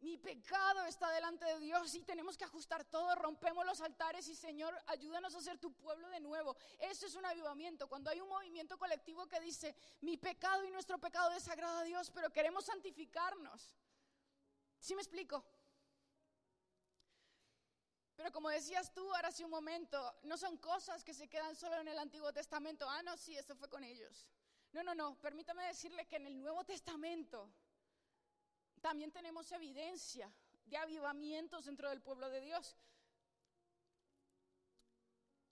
[0.00, 4.34] Mi pecado está delante de Dios y tenemos que ajustar todo, rompemos los altares y
[4.34, 6.56] Señor, ayúdanos a ser tu pueblo de nuevo.
[6.78, 10.98] Eso es un avivamiento, cuando hay un movimiento colectivo que dice, mi pecado y nuestro
[10.98, 13.76] pecado desagrada a Dios, pero queremos santificarnos.
[14.78, 15.44] ¿Sí me explico?
[18.16, 21.76] Pero como decías tú ahora hace un momento, no son cosas que se quedan solo
[21.76, 22.88] en el Antiguo Testamento.
[22.88, 24.26] Ah, no, sí, eso fue con ellos.
[24.72, 27.50] No, no, no, permítame decirle que en el Nuevo Testamento
[28.80, 30.32] también tenemos evidencia
[30.64, 32.76] de avivamientos dentro del pueblo de Dios.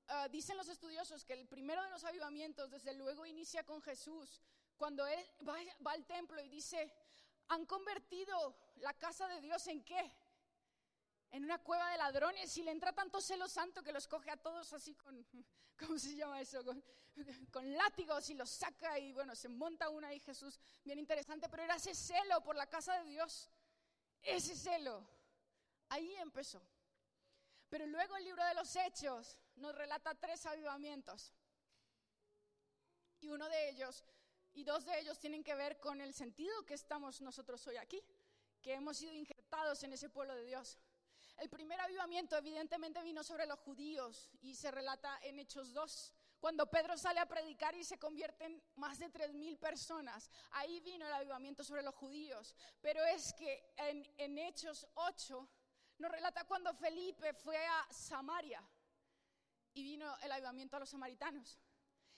[0.09, 4.41] Ah, dicen los estudiosos que el primero de los avivamientos, desde luego, inicia con Jesús,
[4.77, 6.93] cuando él va, va al templo y dice,
[7.49, 10.13] han convertido la casa de Dios en qué?
[11.31, 14.37] En una cueva de ladrones y le entra tanto celo santo que los coge a
[14.37, 15.27] todos así con,
[15.79, 16.65] ¿cómo se llama eso?
[16.65, 16.83] Con,
[17.53, 21.63] con, látigos y los saca y bueno, se monta una ahí Jesús, bien interesante, pero
[21.65, 23.51] era ese celo por la casa de Dios,
[24.23, 25.19] ese celo
[25.91, 26.61] Ahí empezó.
[27.69, 31.33] Pero luego el libro de los Hechos nos relata tres avivamientos.
[33.21, 34.05] Y uno de ellos,
[34.55, 38.03] y dos de ellos tienen que ver con el sentido que estamos nosotros hoy aquí,
[38.63, 40.79] que hemos sido injertados en ese pueblo de Dios.
[41.39, 46.69] El primer avivamiento evidentemente vino sobre los judíos y se relata en Hechos 2, cuando
[46.69, 50.31] Pedro sale a predicar y se convierten más de 3.000 personas.
[50.51, 52.57] Ahí vino el avivamiento sobre los judíos.
[52.81, 55.49] Pero es que en, en Hechos 8
[55.99, 58.63] nos relata cuando Felipe fue a Samaria
[59.75, 61.61] y vino el avivamiento a los samaritanos.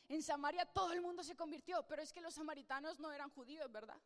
[0.08, 3.70] En Samaria todo el mundo se convirtió, pero es que los samaritanos no eran judíos,
[3.70, 4.00] ¿verdad?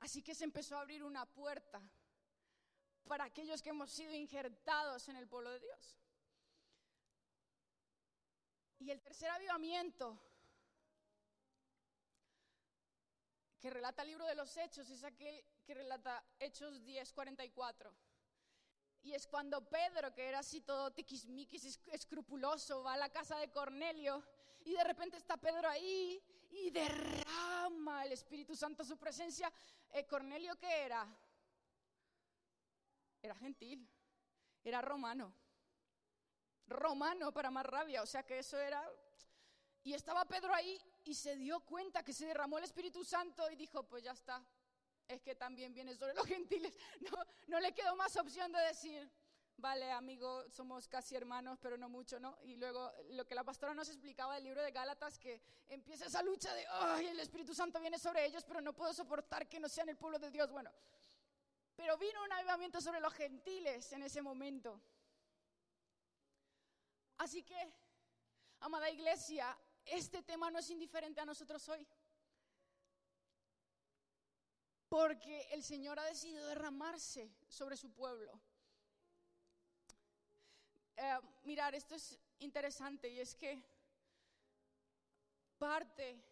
[0.00, 1.82] Así que se empezó a abrir una puerta
[3.06, 5.96] para aquellos que hemos sido injertados en el pueblo de Dios.
[8.78, 10.18] Y el tercer avivamiento
[13.60, 17.94] que relata el libro de los Hechos es aquel que relata Hechos 10, 44.
[19.02, 23.50] Y es cuando Pedro, que era así todo tiquismiquis, escrupuloso, va a la casa de
[23.50, 24.22] Cornelio
[24.64, 29.52] y de repente está Pedro ahí y derrama el Espíritu Santo su presencia.
[29.92, 31.06] Eh, Cornelio, ¿qué era?
[33.24, 33.88] Era gentil,
[34.62, 35.34] era romano.
[36.66, 38.86] Romano para más rabia, o sea que eso era...
[39.82, 43.56] Y estaba Pedro ahí y se dio cuenta que se derramó el Espíritu Santo y
[43.56, 44.44] dijo, pues ya está,
[45.08, 46.76] es que también viene sobre los gentiles.
[47.00, 49.10] No, no le quedó más opción de decir,
[49.56, 52.36] vale, amigo, somos casi hermanos, pero no mucho, ¿no?
[52.42, 56.22] Y luego lo que la pastora nos explicaba del libro de Gálatas, que empieza esa
[56.22, 59.70] lucha de, ay, el Espíritu Santo viene sobre ellos, pero no puedo soportar que no
[59.70, 60.50] sean el pueblo de Dios.
[60.50, 60.70] Bueno,
[61.76, 64.80] pero vino un avivamiento sobre los gentiles en ese momento.
[67.18, 67.72] Así que,
[68.60, 71.86] amada iglesia, este tema no es indiferente a nosotros hoy
[74.88, 78.40] porque el Señor ha decidido derramarse sobre su pueblo.
[80.96, 83.60] Eh, mirar, esto es interesante y es que
[85.58, 86.22] parte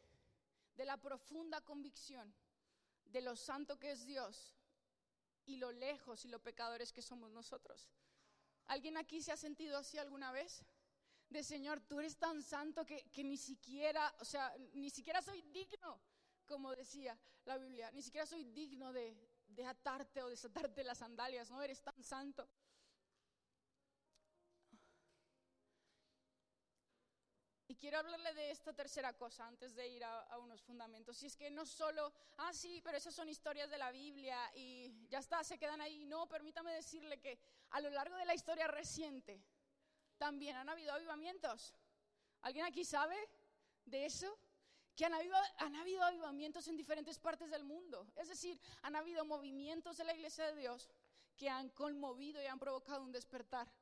[0.77, 2.33] de la profunda convicción
[3.07, 4.55] de lo santo que es Dios
[5.47, 7.89] y lo lejos y lo pecadores que somos nosotros.
[8.67, 10.65] ¿Alguien aquí se ha sentido así alguna vez?
[11.29, 15.43] De Señor, tú eres tan santo que, que ni siquiera, o sea, ni siquiera soy
[15.43, 16.01] digno
[16.47, 19.17] como decía la Biblia, ni siquiera soy digno de,
[19.67, 22.49] atarte o desatarte las sandalias, no eres tan santo.
[27.73, 31.23] Y quiero hablarle de esta tercera cosa antes de ir a, unos fundamentos.
[31.23, 35.09] Y es que no solo, ah, sí, pero esas son historias de la Biblia y
[35.09, 36.05] ya está, se quedan ahí.
[36.05, 37.39] No, permítame decirle que
[37.71, 39.43] a lo largo de la historia reciente
[40.19, 41.75] también han habido avivamientos.
[42.43, 43.17] ¿Alguien aquí sabe
[43.87, 44.39] de eso?
[44.95, 48.07] que han habido, han habido avivamientos en diferentes partes del mundo.
[48.17, 50.91] Es decir, han habido movimientos de la iglesia de Dios
[51.39, 53.73] que han conmovido y han provocado un despertar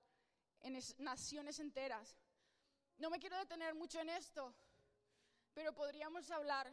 [0.61, 2.17] en naciones enteras.
[3.01, 4.55] No me quiero detener mucho en esto,
[5.55, 6.71] pero podríamos hablar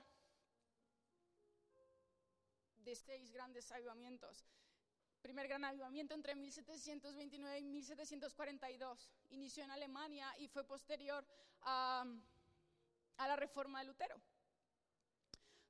[2.80, 4.44] de seis grandes avivamientos.
[5.22, 9.10] Primer gran avivamiento entre 1729 y 1742.
[9.30, 11.26] Inició en Alemania y fue posterior
[11.62, 12.06] a
[13.18, 14.22] la reforma de Lutero.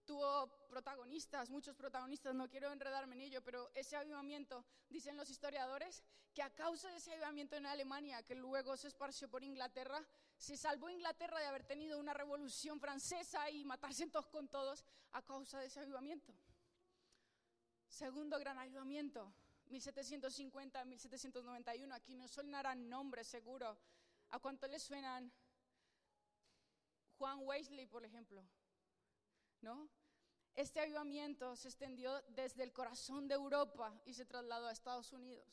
[0.06, 6.02] Tuvo protagonistas, muchos protagonistas, no quiero enredarme en ello, pero ese avivamiento, dicen los historiadores,
[6.34, 10.04] que a causa de ese avivamiento en Alemania, que luego se esparció por Inglaterra,
[10.38, 15.24] se salvó Inglaterra de haber tenido una revolución francesa y matarse todos con todos a
[15.24, 16.34] causa de ese avivamiento.
[17.88, 19.34] Segundo gran avivamiento,
[19.70, 23.78] 1750-1791, aquí no sonarán nombres seguro.
[24.30, 25.32] ¿A cuánto le suenan
[27.18, 28.48] Juan Wesley, por ejemplo,
[29.62, 29.90] ¿no?
[30.54, 35.48] Este avivamiento se extendió desde el corazón de Europa y se trasladó a Estados Unidos.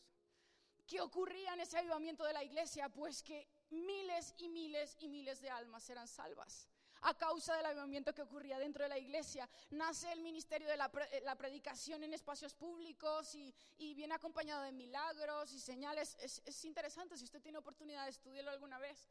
[0.87, 2.89] ¿Qué ocurría en ese avivamiento de la iglesia?
[2.89, 6.69] Pues que miles y miles y miles de almas eran salvas.
[7.03, 11.37] A causa del avivamiento que ocurría dentro de la iglesia, nace el ministerio de la,
[11.37, 13.55] predicación en espacios públicos y,
[13.95, 16.17] viene acompañado de milagros y señales.
[16.21, 19.11] Es, es interesante, si usted tiene oportunidad estudiarlo alguna vez.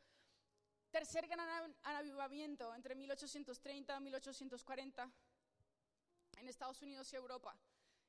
[0.89, 5.11] Tercer gran avivamiento entre 1830 y 1840
[6.37, 7.55] en Estados Unidos y Europa.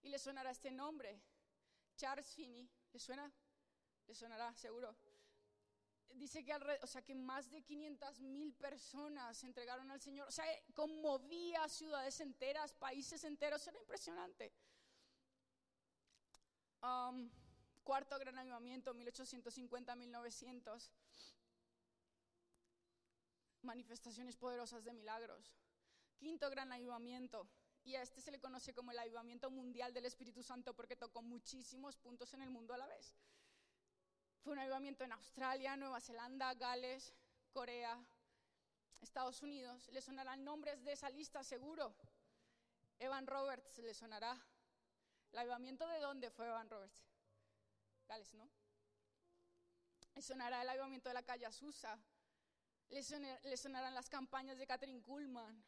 [0.03, 1.21] Y le sonará este nombre,
[1.97, 2.69] Charles Finney.
[2.93, 3.31] ¿Le suena?
[4.07, 4.95] Le sonará, seguro.
[6.25, 10.27] Dice que, o sea, que más de 500 mil personas se entregaron al Señor.
[10.27, 13.67] O sea, conmovía ciudades enteras, países enteros.
[13.67, 14.51] Era impresionante.
[16.83, 17.29] Um,
[17.83, 20.91] cuarto gran avivamiento, 1850-1900
[23.61, 25.55] manifestaciones poderosas de milagros.
[26.17, 27.47] Quinto gran avivamiento
[27.85, 31.21] y a este se le conoce como el avivamiento mundial del Espíritu Santo porque tocó
[31.21, 33.15] muchísimos puntos en el mundo a la vez.
[34.45, 37.15] Fue un avivamiento en Australia, Nueva Zelanda, Gales,
[37.51, 37.99] Corea,
[39.01, 39.89] Estados Unidos.
[39.89, 41.95] Le sonarán nombres de esa lista seguro.
[42.99, 44.39] Evan Roberts le sonará.
[45.33, 47.07] ¿El avivamiento de dónde fue Evan Roberts?
[48.07, 48.47] Gales, ¿no?
[50.15, 51.99] Le sonará el avivamiento de la calle Azusa.
[52.91, 53.01] Le,
[53.45, 55.65] le sonarán las campañas de Catherine Kuhlman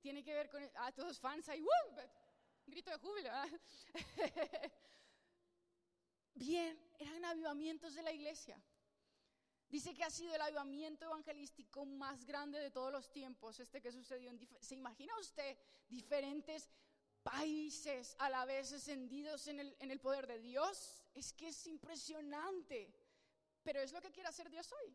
[0.00, 0.62] tiene que ver con...
[0.74, 1.64] Ah, todos fans ahí,
[2.66, 3.30] grito de júbilo.
[6.36, 8.62] Bien, eran avivamientos de la iglesia.
[9.70, 13.90] Dice que ha sido el avivamiento evangelístico más grande de todos los tiempos, este que
[13.90, 14.38] sucedió en...
[14.60, 15.56] ¿Se imagina usted
[15.88, 16.68] diferentes
[17.22, 21.02] países a la vez encendidos en el, en el poder de Dios?
[21.14, 22.94] Es que es impresionante,
[23.62, 24.94] pero es lo que quiere hacer Dios hoy.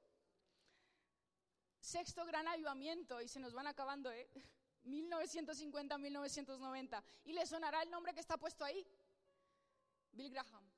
[1.80, 4.30] Sexto gran avivamiento, y se nos van acabando, ¿eh?
[4.86, 7.04] 1950-1990.
[7.26, 8.86] Y le sonará el nombre que está puesto ahí.
[10.12, 10.71] Bill Graham.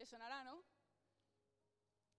[0.00, 0.64] Le sonará, ¿no?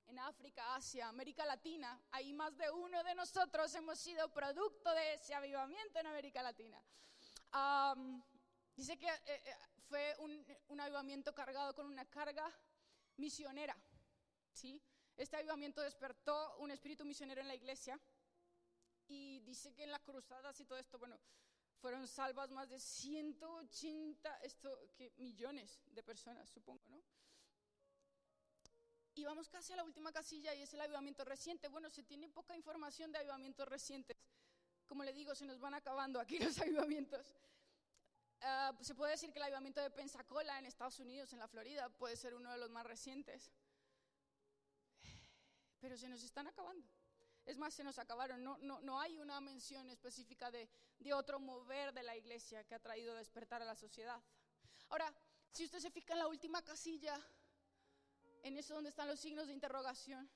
[0.05, 5.15] En África, Asia, América Latina, ahí más de uno de nosotros hemos sido producto de
[5.15, 6.79] ese avivamiento en América Latina.
[8.75, 9.55] dice que eh, eh,
[9.89, 12.47] fue un, un, avivamiento cargado con una carga
[13.17, 13.75] misionera.
[14.53, 14.79] ¿sí?
[15.17, 17.99] Este avivamiento despertó un espíritu misionero en la iglesia
[19.07, 21.19] y dice que en las cruzadas y todo esto, bueno,
[21.79, 24.79] fueron salvas más de 180 esto,
[25.17, 27.01] millones de personas, supongo, ¿no?
[29.13, 31.67] Y vamos casi a la última casilla y es el avivamiento reciente.
[31.67, 34.17] Bueno, se tiene poca información de avivamientos recientes.
[34.87, 37.33] Como le digo, se nos van acabando aquí los avivamientos.
[38.41, 41.89] Ah, se puede decir que el avivamiento de Pensacola en Estados Unidos, en la Florida,
[41.89, 43.51] puede ser uno de los más recientes.
[45.79, 46.87] Pero se nos están acabando.
[47.45, 48.43] Es más, se nos acabaron.
[48.43, 50.69] No, no, no hay una mención específica de,
[50.99, 54.21] de otro mover de la iglesia que ha traído despertar a la sociedad.
[54.89, 55.13] Ahora,
[55.51, 57.19] si usted se fija en la última casilla,
[58.43, 60.29] en eso donde están los signos de interrogación,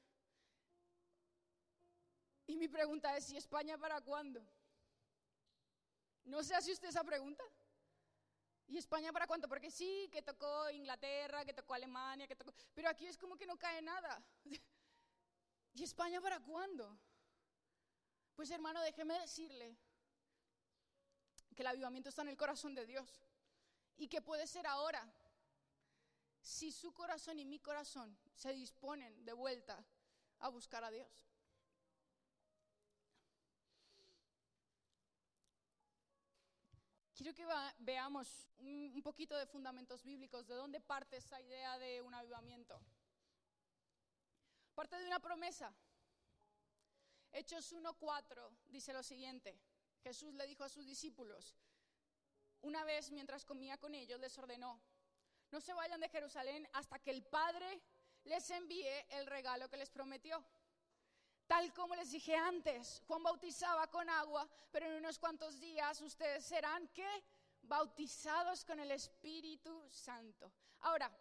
[2.47, 4.45] y mi pregunta es, ¿y España para cuándo?
[6.25, 7.43] ¿No se hace usted esa pregunta?
[8.67, 9.47] ¿Y España para cuándo?
[9.47, 12.53] Porque sí, que tocó Inglaterra, que tocó Alemania, que tocó...
[12.73, 14.23] Pero aquí es como que no cae nada.
[15.73, 16.97] ¿Y España para cuándo?
[18.35, 19.77] Pues hermano, déjeme decirle
[21.55, 23.21] que el avivamiento está en el corazón de Dios
[23.97, 25.07] y que puede ser ahora
[26.55, 29.85] si su corazón y mi corazón se disponen de vuelta
[30.39, 31.27] a buscar a Dios.
[37.13, 37.45] Quiero que
[37.79, 42.81] veamos un poquito de fundamentos bíblicos, de dónde parte esa idea de un avivamiento.
[44.73, 45.73] Parte de una promesa.
[47.33, 49.59] Hechos 1.4 dice lo siguiente.
[50.03, 51.57] Jesús le dijo a sus discípulos,
[52.61, 54.81] una vez mientras comía con ellos, les ordenó,
[55.51, 57.81] no se vayan de Jerusalén hasta que el Padre
[58.23, 60.43] les envíe el regalo que les prometió.
[61.47, 66.43] Tal como les dije antes, Juan bautizaba con agua, pero en unos cuantos días ustedes
[66.43, 67.07] serán que
[67.61, 70.51] bautizados con el Espíritu Santo.
[70.81, 71.11] Ahora,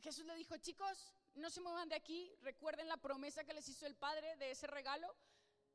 [0.00, 3.86] Jesús le dijo, chicos, no se muevan de aquí, recuerden la promesa que les hizo
[3.86, 5.14] el Padre de ese regalo.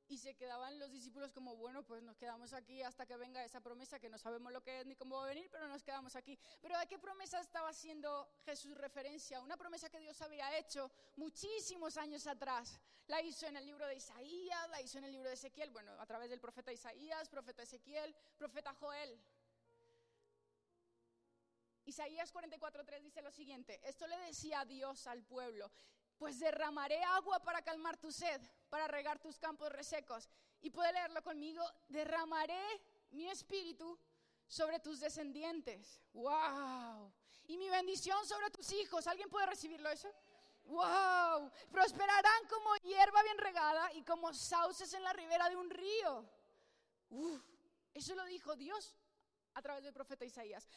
[0.08, 3.60] Y se quedaban los discípulos como, bueno, pues nos quedamos aquí hasta que venga esa
[3.60, 6.16] promesa, que no sabemos lo que es ni cómo va a venir, pero nos quedamos
[6.16, 6.38] aquí.
[6.62, 9.42] Pero ¿a qué promesa estaba haciendo Jesús referencia?
[9.42, 12.80] Una promesa que Dios había hecho muchísimos años atrás.
[13.08, 15.92] La hizo en el libro de Isaías, la hizo en el libro de Ezequiel, bueno,
[16.00, 19.20] a través del profeta Isaías, profeta Ezequiel, profeta Joel.
[21.86, 25.72] Isaías 44:3 dice lo siguiente, esto le decía Dios al pueblo,
[26.18, 28.42] pues derramaré agua para calmar tu sed,
[28.76, 30.28] para regar tus campos resecos.
[30.62, 32.62] Y puede leerlo conmigo, derramaré
[33.12, 33.98] mi espíritu
[34.46, 36.02] sobre tus descendientes.
[36.12, 37.10] ¡Wow!
[37.48, 39.08] Y mi bendición sobre tus hijos.
[39.08, 40.14] ¿Alguien puede recibirlo eso?
[40.66, 41.50] ¡Wow!
[41.72, 46.30] Prosperarán como hierba bien regada y como sauces en la ribera de un río.
[47.12, 47.42] Uf,
[47.94, 48.94] eso lo dijo Dios
[49.54, 50.68] a través del profeta Isaías.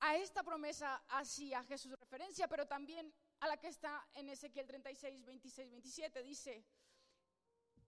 [0.00, 5.24] A esta promesa hacía Jesús referencia, pero también a la que está en Ezequiel 36,
[5.24, 6.22] 26, 27.
[6.22, 6.62] Dice,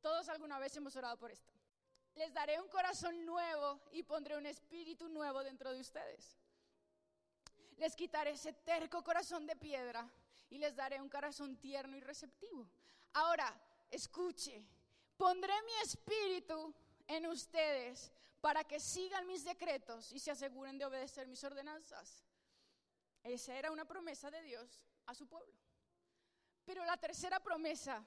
[0.01, 1.53] todos alguna vez hemos orado por esto.
[2.15, 6.37] Les daré un corazón nuevo y pondré un espíritu nuevo dentro de ustedes.
[7.77, 10.09] Les quitaré ese terco corazón de piedra
[10.51, 12.69] y les daré un corazón tierno y receptivo.
[13.15, 13.59] Ahora,
[13.91, 14.67] escuche,
[15.17, 16.75] pondré mi espíritu
[17.07, 22.25] en ustedes para que sigan mis decretos y se aseguren de obedecer mis ordenanzas.
[23.23, 25.55] Esa era una promesa de Dios a su pueblo.
[26.65, 28.05] Pero la tercera promesa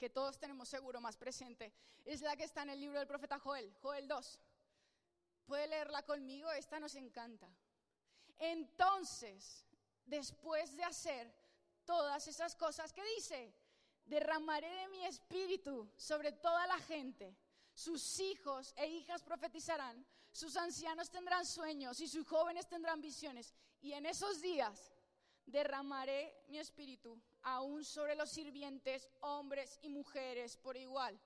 [0.00, 1.74] que todos tenemos seguro más presente,
[2.06, 4.40] es la que está en el libro del profeta Joel, Joel 2.
[5.44, 6.50] ¿Puede leerla conmigo?
[6.52, 7.46] Esta nos encanta.
[8.38, 9.66] Entonces,
[10.06, 11.30] después de hacer
[11.84, 13.54] todas esas cosas que dice,
[14.06, 17.36] derramaré de mi espíritu sobre toda la gente.
[17.74, 23.52] Sus hijos e hijas profetizarán, sus ancianos tendrán sueños y sus jóvenes tendrán visiones.
[23.82, 24.94] Y en esos días
[25.44, 31.18] derramaré mi espíritu aún sobre los sirvientes, hombres y mujeres por igual.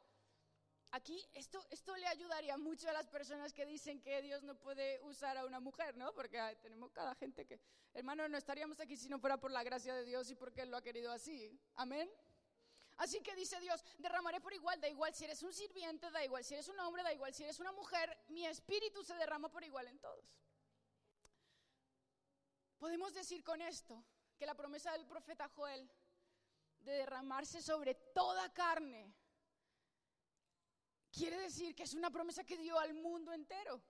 [0.92, 5.00] Aquí esto, esto le ayudaría mucho a las personas que dicen que Dios no puede
[5.00, 6.12] usar a una mujer, ¿no?
[6.14, 7.58] Porque tenemos cada gente que,
[7.94, 10.70] hermano, no estaríamos aquí si no fuera por la gracia de Dios y porque Él
[10.70, 11.58] lo ha querido así.
[11.74, 12.08] Amén.
[12.96, 16.44] Así que dice Dios, derramaré por igual, da igual si eres un sirviente, da igual
[16.44, 19.64] si eres un hombre, da igual si eres una mujer, mi espíritu se derrama por
[19.64, 20.24] igual en todos.
[22.78, 24.04] Podemos decir con esto
[24.36, 25.90] que la promesa del profeta Joel
[26.84, 29.14] de derramarse sobre toda carne
[31.14, 33.80] quiere decir que es una promesa que dio al mundo entero,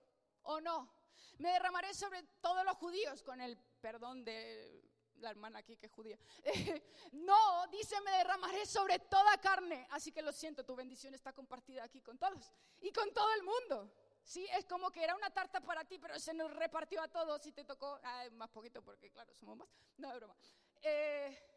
[0.43, 0.93] ¿o no?
[1.39, 4.83] Me derramaré sobre todos los judíos con el perdón de
[5.15, 6.19] la hermana aquí que es judía.
[7.13, 9.87] no, dice, me derramaré sobre toda carne.
[9.91, 13.43] Así que lo siento, tu bendición está compartida aquí con todos y con todo el
[13.43, 13.91] mundo.
[14.23, 17.45] Sí, es como que era una tarta para ti, pero se nos repartió a todos
[17.45, 17.99] y te tocó,
[18.33, 19.67] más poquito porque claro, somos más.
[19.97, 20.35] No, es broma.
[20.81, 21.54] Eh,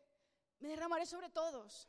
[0.61, 1.89] me derramaré sobre todos,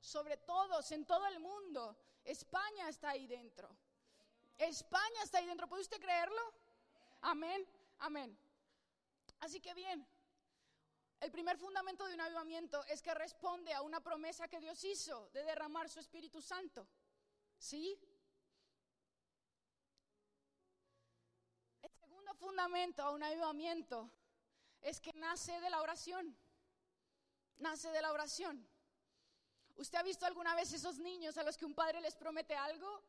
[0.00, 1.96] sobre todos, en todo el mundo.
[2.24, 3.74] España está ahí dentro.
[4.58, 5.68] España está ahí dentro.
[5.68, 6.42] ¿Puede usted creerlo?
[7.22, 7.66] Amén,
[7.98, 8.36] amén.
[9.40, 10.06] Así que bien,
[11.20, 15.30] el primer fundamento de un avivamiento es que responde a una promesa que Dios hizo
[15.30, 16.86] de derramar su Espíritu Santo.
[17.58, 17.96] ¿Sí?
[21.80, 24.10] El segundo fundamento a un avivamiento
[24.80, 26.36] es que nace de la oración.
[27.58, 28.66] Nace de la oración.
[29.76, 33.02] ¿Usted ha visto alguna vez esos niños a los que un padre les promete algo?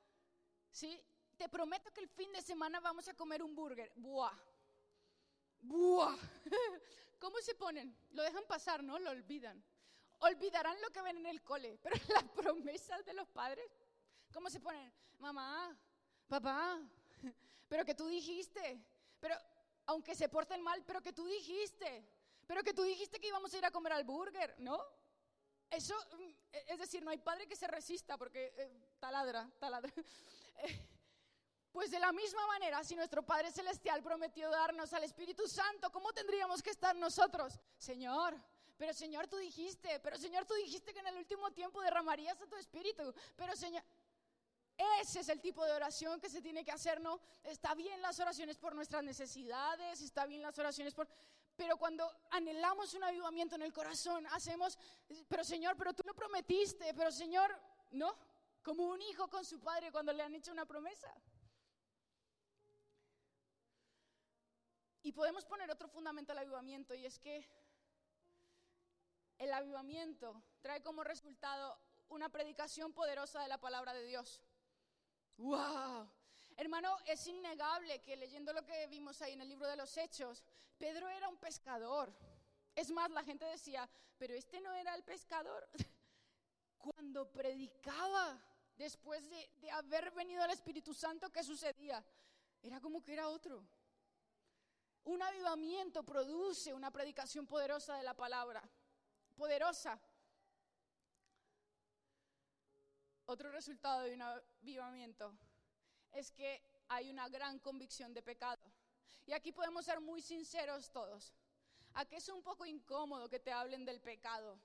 [0.71, 1.01] ¿Sí?
[1.37, 3.91] Te prometo que el fin de semana vamos a comer un burger.
[3.95, 4.37] Buah.
[5.61, 6.17] Buah.
[7.19, 7.95] ¿Cómo se ponen?
[8.11, 8.99] Lo dejan pasar, ¿no?
[8.99, 9.63] Lo olvidan.
[10.19, 13.69] Olvidarán lo que ven en el cole, pero las promesas de los padres,
[14.31, 14.93] ¿cómo se ponen?
[15.19, 15.77] Mamá,
[16.27, 16.79] papá,
[17.69, 18.81] pero que tú dijiste,
[19.19, 19.35] pero
[19.85, 22.05] aunque se porten mal, pero que tú dijiste,
[22.47, 24.79] pero que tú dijiste que íbamos a ir a comer al burger, ¿no?
[25.69, 26.29] Eso, mm,
[26.67, 29.91] es decir, no hay padre que se resista porque eh, taladra, taladra.
[30.55, 30.87] Eh,
[31.71, 36.13] pues de la misma manera, si nuestro Padre Celestial prometió darnos al Espíritu Santo, ¿cómo
[36.13, 37.59] tendríamos que estar nosotros?
[37.75, 38.39] Señor,
[38.77, 42.45] pero Señor, tú dijiste, pero Señor, tú dijiste que en el último tiempo derramarías a
[42.45, 43.83] tu Espíritu, pero Señor...
[45.01, 47.19] Ese es el tipo de oración que se tiene que hacer, ¿no?
[47.43, 51.07] Está bien las oraciones por nuestras necesidades, está bien las oraciones por...
[51.55, 54.77] Pero cuando anhelamos un avivamiento en el corazón, hacemos,
[55.27, 57.55] pero Señor, pero tú lo prometiste, pero Señor,
[57.91, 58.15] ¿no?
[58.63, 61.13] Como un hijo con su padre cuando le han hecho una promesa.
[65.03, 67.47] Y podemos poner otro fundamento al avivamiento y es que
[69.37, 71.77] el avivamiento trae como resultado
[72.07, 74.41] una predicación poderosa de la palabra de Dios.
[75.37, 76.09] ¡Wow!
[76.57, 80.43] Hermano, es innegable que leyendo lo que vimos ahí en el libro de los Hechos,
[80.77, 82.13] Pedro era un pescador.
[82.75, 85.67] Es más, la gente decía, pero este no era el pescador.
[86.77, 88.39] Cuando predicaba,
[88.75, 92.03] después de, de haber venido el Espíritu Santo, ¿qué sucedía?
[92.61, 93.63] Era como que era otro.
[95.05, 98.63] Un avivamiento produce una predicación poderosa de la palabra.
[99.35, 99.99] Poderosa.
[103.25, 105.33] Otro resultado de un avivamiento
[106.13, 108.61] es que hay una gran convicción de pecado.
[109.25, 111.33] Y aquí podemos ser muy sinceros todos.
[111.93, 114.59] ¿A qué es un poco incómodo que te hablen del pecado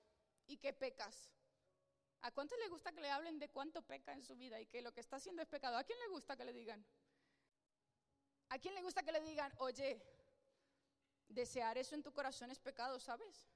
[0.46, 1.30] y que pecas?
[2.22, 4.82] ¿A cuánto le gusta que le hablen de cuánto peca en su vida y que
[4.82, 5.76] lo que está haciendo es pecado?
[5.76, 6.84] ¿A quién le gusta que le digan?
[8.49, 10.03] ¿A quién le gusta que le digan, oye,
[11.28, 13.46] Desear eso en tu corazón es pecado, ¿sabes?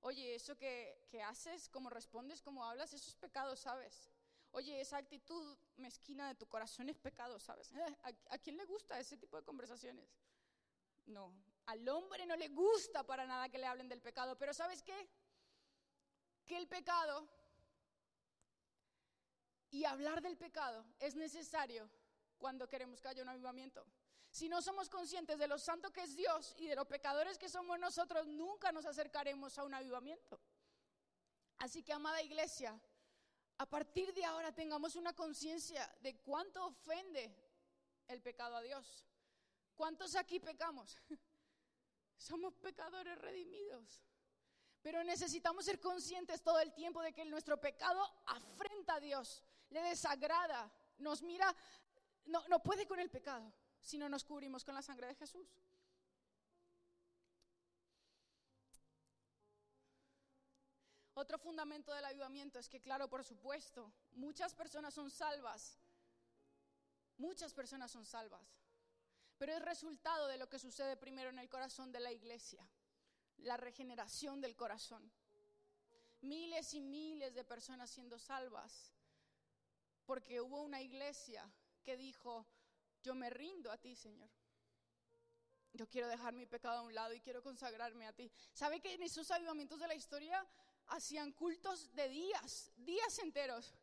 [0.00, 4.10] Oye, eso que, haces, como respondes, como hablas, eso es pecado, ¿sabes?
[4.52, 7.72] Oye, esa actitud mezquina de tu corazón es pecado, ¿sabes?
[8.02, 10.08] ¿A, ¿A, quién le gusta ese tipo de conversaciones?
[11.06, 11.32] No,
[11.66, 15.08] al hombre no le gusta para nada que le hablen del pecado, pero ¿sabes qué?
[16.46, 17.28] Que el pecado
[19.70, 21.90] y hablar del pecado es necesario
[22.38, 23.86] cuando queremos que haya un avivamiento.
[24.30, 27.48] Si no somos conscientes de lo santo que es Dios y de los pecadores que
[27.48, 30.40] somos nosotros, nunca nos acercaremos a un avivamiento.
[31.58, 32.78] Así que, amada iglesia,
[33.58, 37.34] a partir de ahora tengamos una conciencia de cuánto ofende
[38.06, 39.04] el pecado a Dios.
[39.74, 40.96] ¿Cuántos aquí pecamos?
[42.16, 44.02] Somos pecadores redimidos.
[44.80, 49.82] Pero necesitamos ser conscientes todo el tiempo de que nuestro pecado afrenta a Dios, le
[49.82, 51.54] desagrada, nos mira,
[52.26, 55.48] no, no puede con el pecado si no nos cubrimos con la sangre de Jesús.
[61.18, 65.76] Otro fundamento del avivamiento es que, claro, por supuesto, muchas personas son salvas.
[67.16, 68.46] Muchas personas son salvas.
[69.36, 72.64] Pero es resultado de lo que sucede primero en el corazón de la iglesia,
[73.38, 75.10] la regeneración del corazón.
[76.20, 78.92] Miles y miles de personas siendo salvas
[80.06, 81.50] porque hubo una iglesia
[81.82, 82.46] que dijo,
[83.02, 84.30] yo me rindo a ti, Señor.
[85.72, 88.30] Yo quiero dejar mi pecado a un lado y quiero consagrarme a ti.
[88.52, 90.46] ¿Sabe que en esos avivamientos de la historia
[90.90, 93.74] hacían cultos de días, días enteros.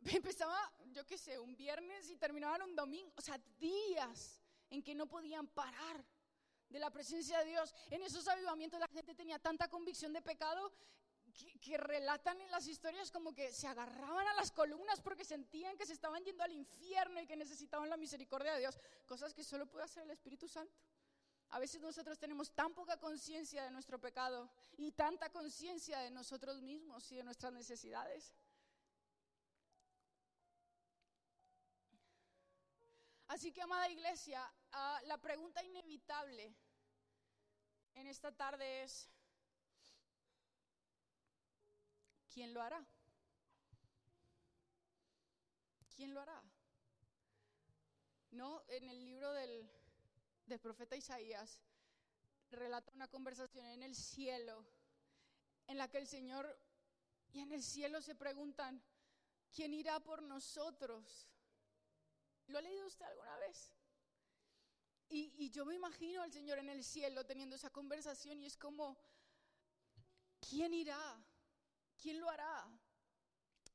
[0.04, 0.58] Empezaba,
[0.92, 4.40] yo qué sé, un viernes y terminaban un domingo, o sea, días
[4.70, 6.04] en que no podían parar
[6.68, 7.74] de la presencia de Dios.
[7.90, 10.72] En esos avivamientos la gente tenía tanta convicción de pecado
[11.34, 15.76] que, que, relatan en las historias como que se agarraban a las columnas porque sentían
[15.76, 19.44] que se estaban yendo al infierno y que necesitaban la misericordia de Dios, cosas que
[19.44, 20.74] solo puede hacer el Espíritu Santo.
[21.50, 26.62] A veces nosotros tenemos tan poca conciencia de nuestro pecado y tanta conciencia de nosotros
[26.62, 28.34] mismos y de nuestras necesidades.
[33.26, 34.42] Así que, amada iglesia,
[34.72, 36.54] ah, la pregunta inevitable
[37.94, 39.08] en esta tarde es,
[42.32, 42.84] ¿quién lo hará?
[45.94, 46.42] ¿Quién lo hará?
[48.30, 49.68] No, en el libro del,
[50.50, 51.62] del profeta Isaías
[52.50, 54.66] relata una conversación en el cielo
[55.68, 56.44] en la que el Señor
[57.32, 58.82] y en el cielo se preguntan,
[59.54, 61.28] ¿quién irá por nosotros?
[62.48, 63.72] ¿Lo ha leído usted alguna vez?
[65.08, 68.96] Y, yo me imagino al Señor en el cielo teniendo esa conversación y es como,
[70.48, 71.24] ¿quién irá?
[72.00, 72.68] ¿Quién lo hará?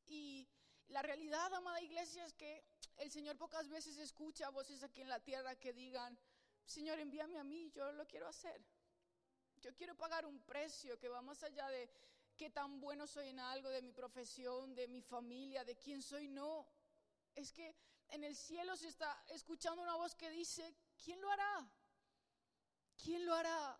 [0.07, 0.47] Y
[0.87, 2.65] la realidad, amada iglesia, es que
[2.97, 6.17] el Señor pocas veces escucha voces aquí en la tierra que digan,
[6.65, 8.63] Señor, envíame a mí, yo lo quiero hacer.
[9.61, 11.89] Yo quiero pagar un precio que va más allá de
[12.35, 16.27] qué tan bueno soy en algo, de mi profesión, de mi familia, de quién soy.
[16.27, 16.67] No,
[17.33, 17.75] es que
[18.09, 21.71] en el cielo se está escuchando una voz que dice, ¿quién lo hará?
[23.01, 23.79] ¿Quién lo hará?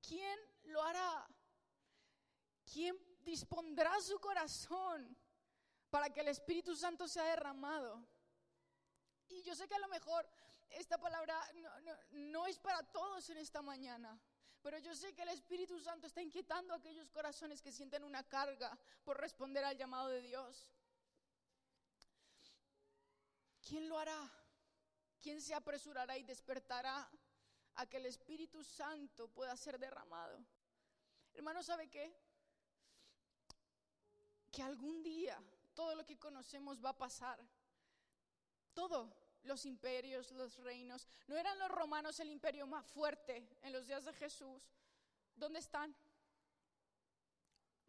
[0.00, 1.26] ¿Quién lo hará?
[2.72, 5.16] ¿Quién dispondrá su corazón
[5.90, 8.06] para que el Espíritu Santo sea derramado?
[9.28, 10.28] Y yo sé que a lo mejor
[10.76, 11.40] esta palabra
[12.12, 14.18] no, es para todos en esta mañana.
[14.62, 18.22] Pero yo sé que el Espíritu Santo está inquietando a aquellos corazones que sienten una
[18.22, 20.72] carga por responder al llamado de Dios.
[23.66, 24.30] ¿Quién lo hará?
[25.20, 27.10] ¿Quién se apresurará y despertará
[27.76, 30.44] a que el Espíritu Santo pueda ser derramado?
[31.34, 32.14] Hermano, ¿sabe qué?
[34.50, 35.42] Que algún día
[35.74, 37.38] todo lo que conocemos va a pasar.
[38.72, 41.06] Todo los imperios, los reinos.
[41.26, 44.62] ¿No eran los romanos el imperio más fuerte en los días de Jesús?
[45.36, 45.94] ¿Dónde están?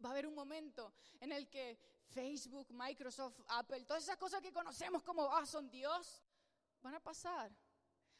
[0.04, 1.78] Va a haber un momento en el que
[2.08, 6.22] Facebook, Microsoft, Apple, todas esas cosas que conocemos como, ah, son Dios,
[6.82, 7.50] van a pasar.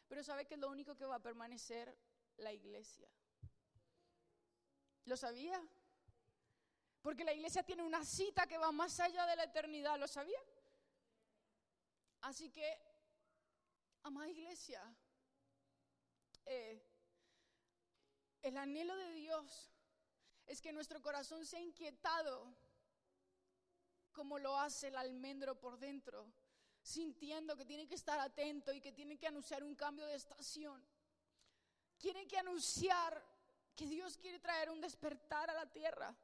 [0.09, 1.97] Pero ¿sabe que lo único que va a permanecer?
[2.39, 3.09] La iglesia.
[5.07, 5.59] ¿Lo sabía?
[7.01, 10.39] Porque la iglesia tiene una cita que va más allá de la eternidad, ¿lo sabía?
[12.23, 12.96] Así que
[14.07, 14.81] Amada iglesia,
[16.45, 16.81] eh,
[18.41, 19.73] el anhelo de Dios
[20.47, 22.55] es que nuestro corazón sea inquietado
[24.13, 26.33] como lo hace el almendro por dentro,
[26.81, 30.87] sintiendo que tiene que estar atento y que tiene que anunciar un cambio de estación.
[31.99, 33.21] Tiene que anunciar
[33.75, 36.15] que Dios quiere traer un despertar a la tierra.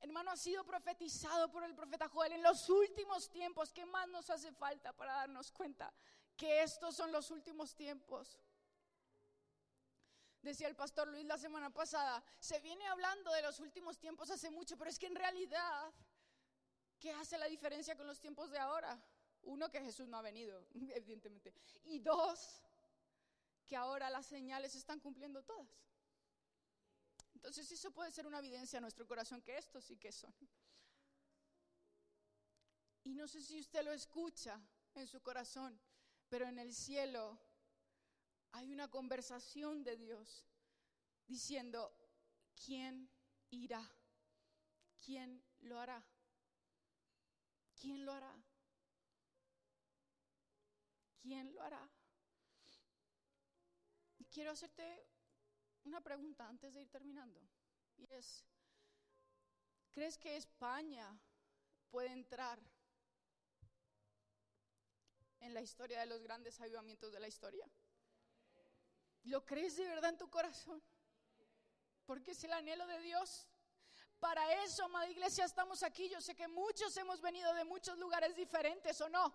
[0.00, 3.72] Hermano, ha sido profetizado por el profeta Joel en los últimos tiempos.
[3.72, 5.94] ¿Qué más nos hace falta para darnos cuenta
[6.36, 8.38] que estos son los últimos tiempos.
[10.42, 14.50] Decía el pastor Luis la semana pasada, se viene hablando de los últimos tiempos hace
[14.50, 15.92] mucho, pero es que en realidad,
[17.00, 19.02] ¿qué hace la diferencia con los tiempos de ahora?
[19.42, 21.52] Uno, que Jesús no ha venido, evidentemente.
[21.84, 22.62] Y dos,
[23.66, 25.68] que ahora las señales están cumpliendo todas.
[27.34, 30.34] Entonces eso puede ser una evidencia a nuestro corazón que estos sí que son.
[33.04, 34.60] Y no sé si usted lo escucha
[34.94, 35.80] en su corazón,
[36.28, 37.38] pero en el cielo
[38.52, 40.46] hay una conversación de Dios
[41.26, 41.94] diciendo,
[42.64, 43.10] ¿quién
[43.50, 43.82] irá?
[45.04, 46.04] ¿Quién lo hará?
[47.80, 48.34] ¿Quién lo hará?
[51.20, 51.88] ¿Quién lo hará?
[54.30, 55.06] Quiero hacerte
[55.84, 57.40] una pregunta antes de ir terminando.
[57.96, 58.44] Y es,
[59.90, 61.18] ¿crees que España
[61.90, 62.60] puede entrar
[65.46, 67.66] en la historia de los grandes avivamientos de la historia?
[69.24, 70.82] ¿Lo crees de verdad en tu corazón?
[72.04, 73.48] Porque es el anhelo de Dios.
[74.18, 76.08] Para eso, amada iglesia, estamos aquí.
[76.08, 79.34] Yo sé que muchos hemos venido de muchos lugares diferentes, ¿o no?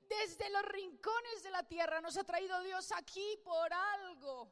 [0.00, 4.50] Desde los rincones de la tierra nos ha traído Dios aquí por algo.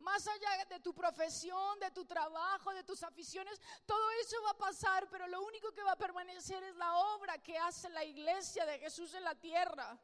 [0.00, 4.58] Más allá de tu profesión, de tu trabajo, de tus aficiones, todo eso va a
[4.58, 8.64] pasar, pero lo único que va a permanecer es la obra que hace la iglesia
[8.64, 9.98] de Jesús en la tierra.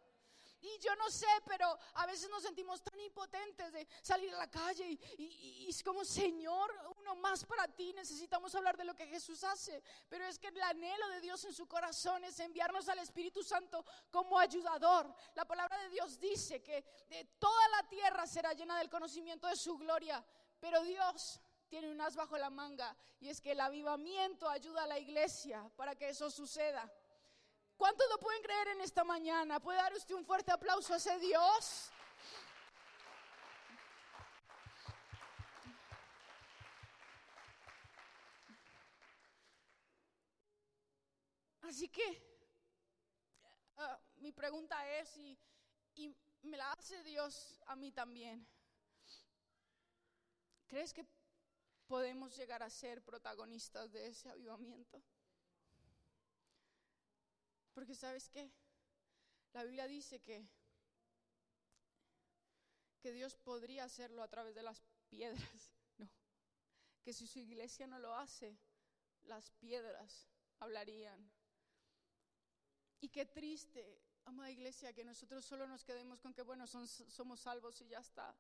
[0.61, 4.51] Y yo no sé, pero a veces nos sentimos tan impotentes de salir a la
[4.51, 6.73] calle y, es como, Señor,
[7.07, 9.83] uno más para ti, necesitamos hablar de lo que Jesús hace.
[10.09, 13.85] Pero es que el anhelo de Dios en su corazón es enviarnos al Espíritu Santo
[14.11, 15.15] como ayudador.
[15.35, 19.57] La palabra de Dios dice que de toda la tierra será llena del conocimiento de
[19.57, 20.25] su gloria,
[20.59, 24.87] pero Dios tiene un as bajo la manga y es que el avivamiento ayuda a
[24.87, 26.91] la iglesia para que eso suceda.
[27.77, 29.61] ¿Cuántos lo pueden creer en esta mañana?
[29.61, 31.91] ¿Puede dar usted un fuerte aplauso a ese Dios?
[41.69, 42.23] Así que
[43.77, 45.39] ah, mi pregunta es, y,
[45.97, 48.47] y me la hace Dios a mí también,
[50.69, 51.05] ¿crees que
[51.87, 55.03] podemos llegar a ser protagonistas de ese avivamiento?
[57.75, 58.51] Porque sabes qué?
[59.53, 60.49] La Biblia dice que,
[63.01, 65.73] que Dios podría hacerlo a través de las piedras.
[65.99, 66.11] No.
[67.03, 68.59] Que si su iglesia no lo hace,
[69.23, 71.36] las piedras hablarían.
[73.01, 77.81] Y qué triste, amada iglesia, que nosotros solo nos quedemos con que, bueno, somos salvos
[77.81, 78.35] y ya está.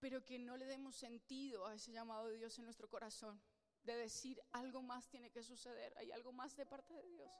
[0.00, 3.40] Pero que no le demos sentido a ese llamado de Dios en nuestro corazón,
[3.84, 7.32] de decir algo más tiene que suceder, hay algo más de parte de Dios.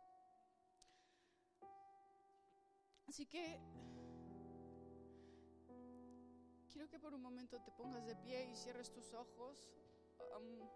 [3.07, 3.61] Así que
[6.71, 9.69] quiero que por un momento te pongas de pie y cierres tus ojos.
[10.37, 10.69] Um,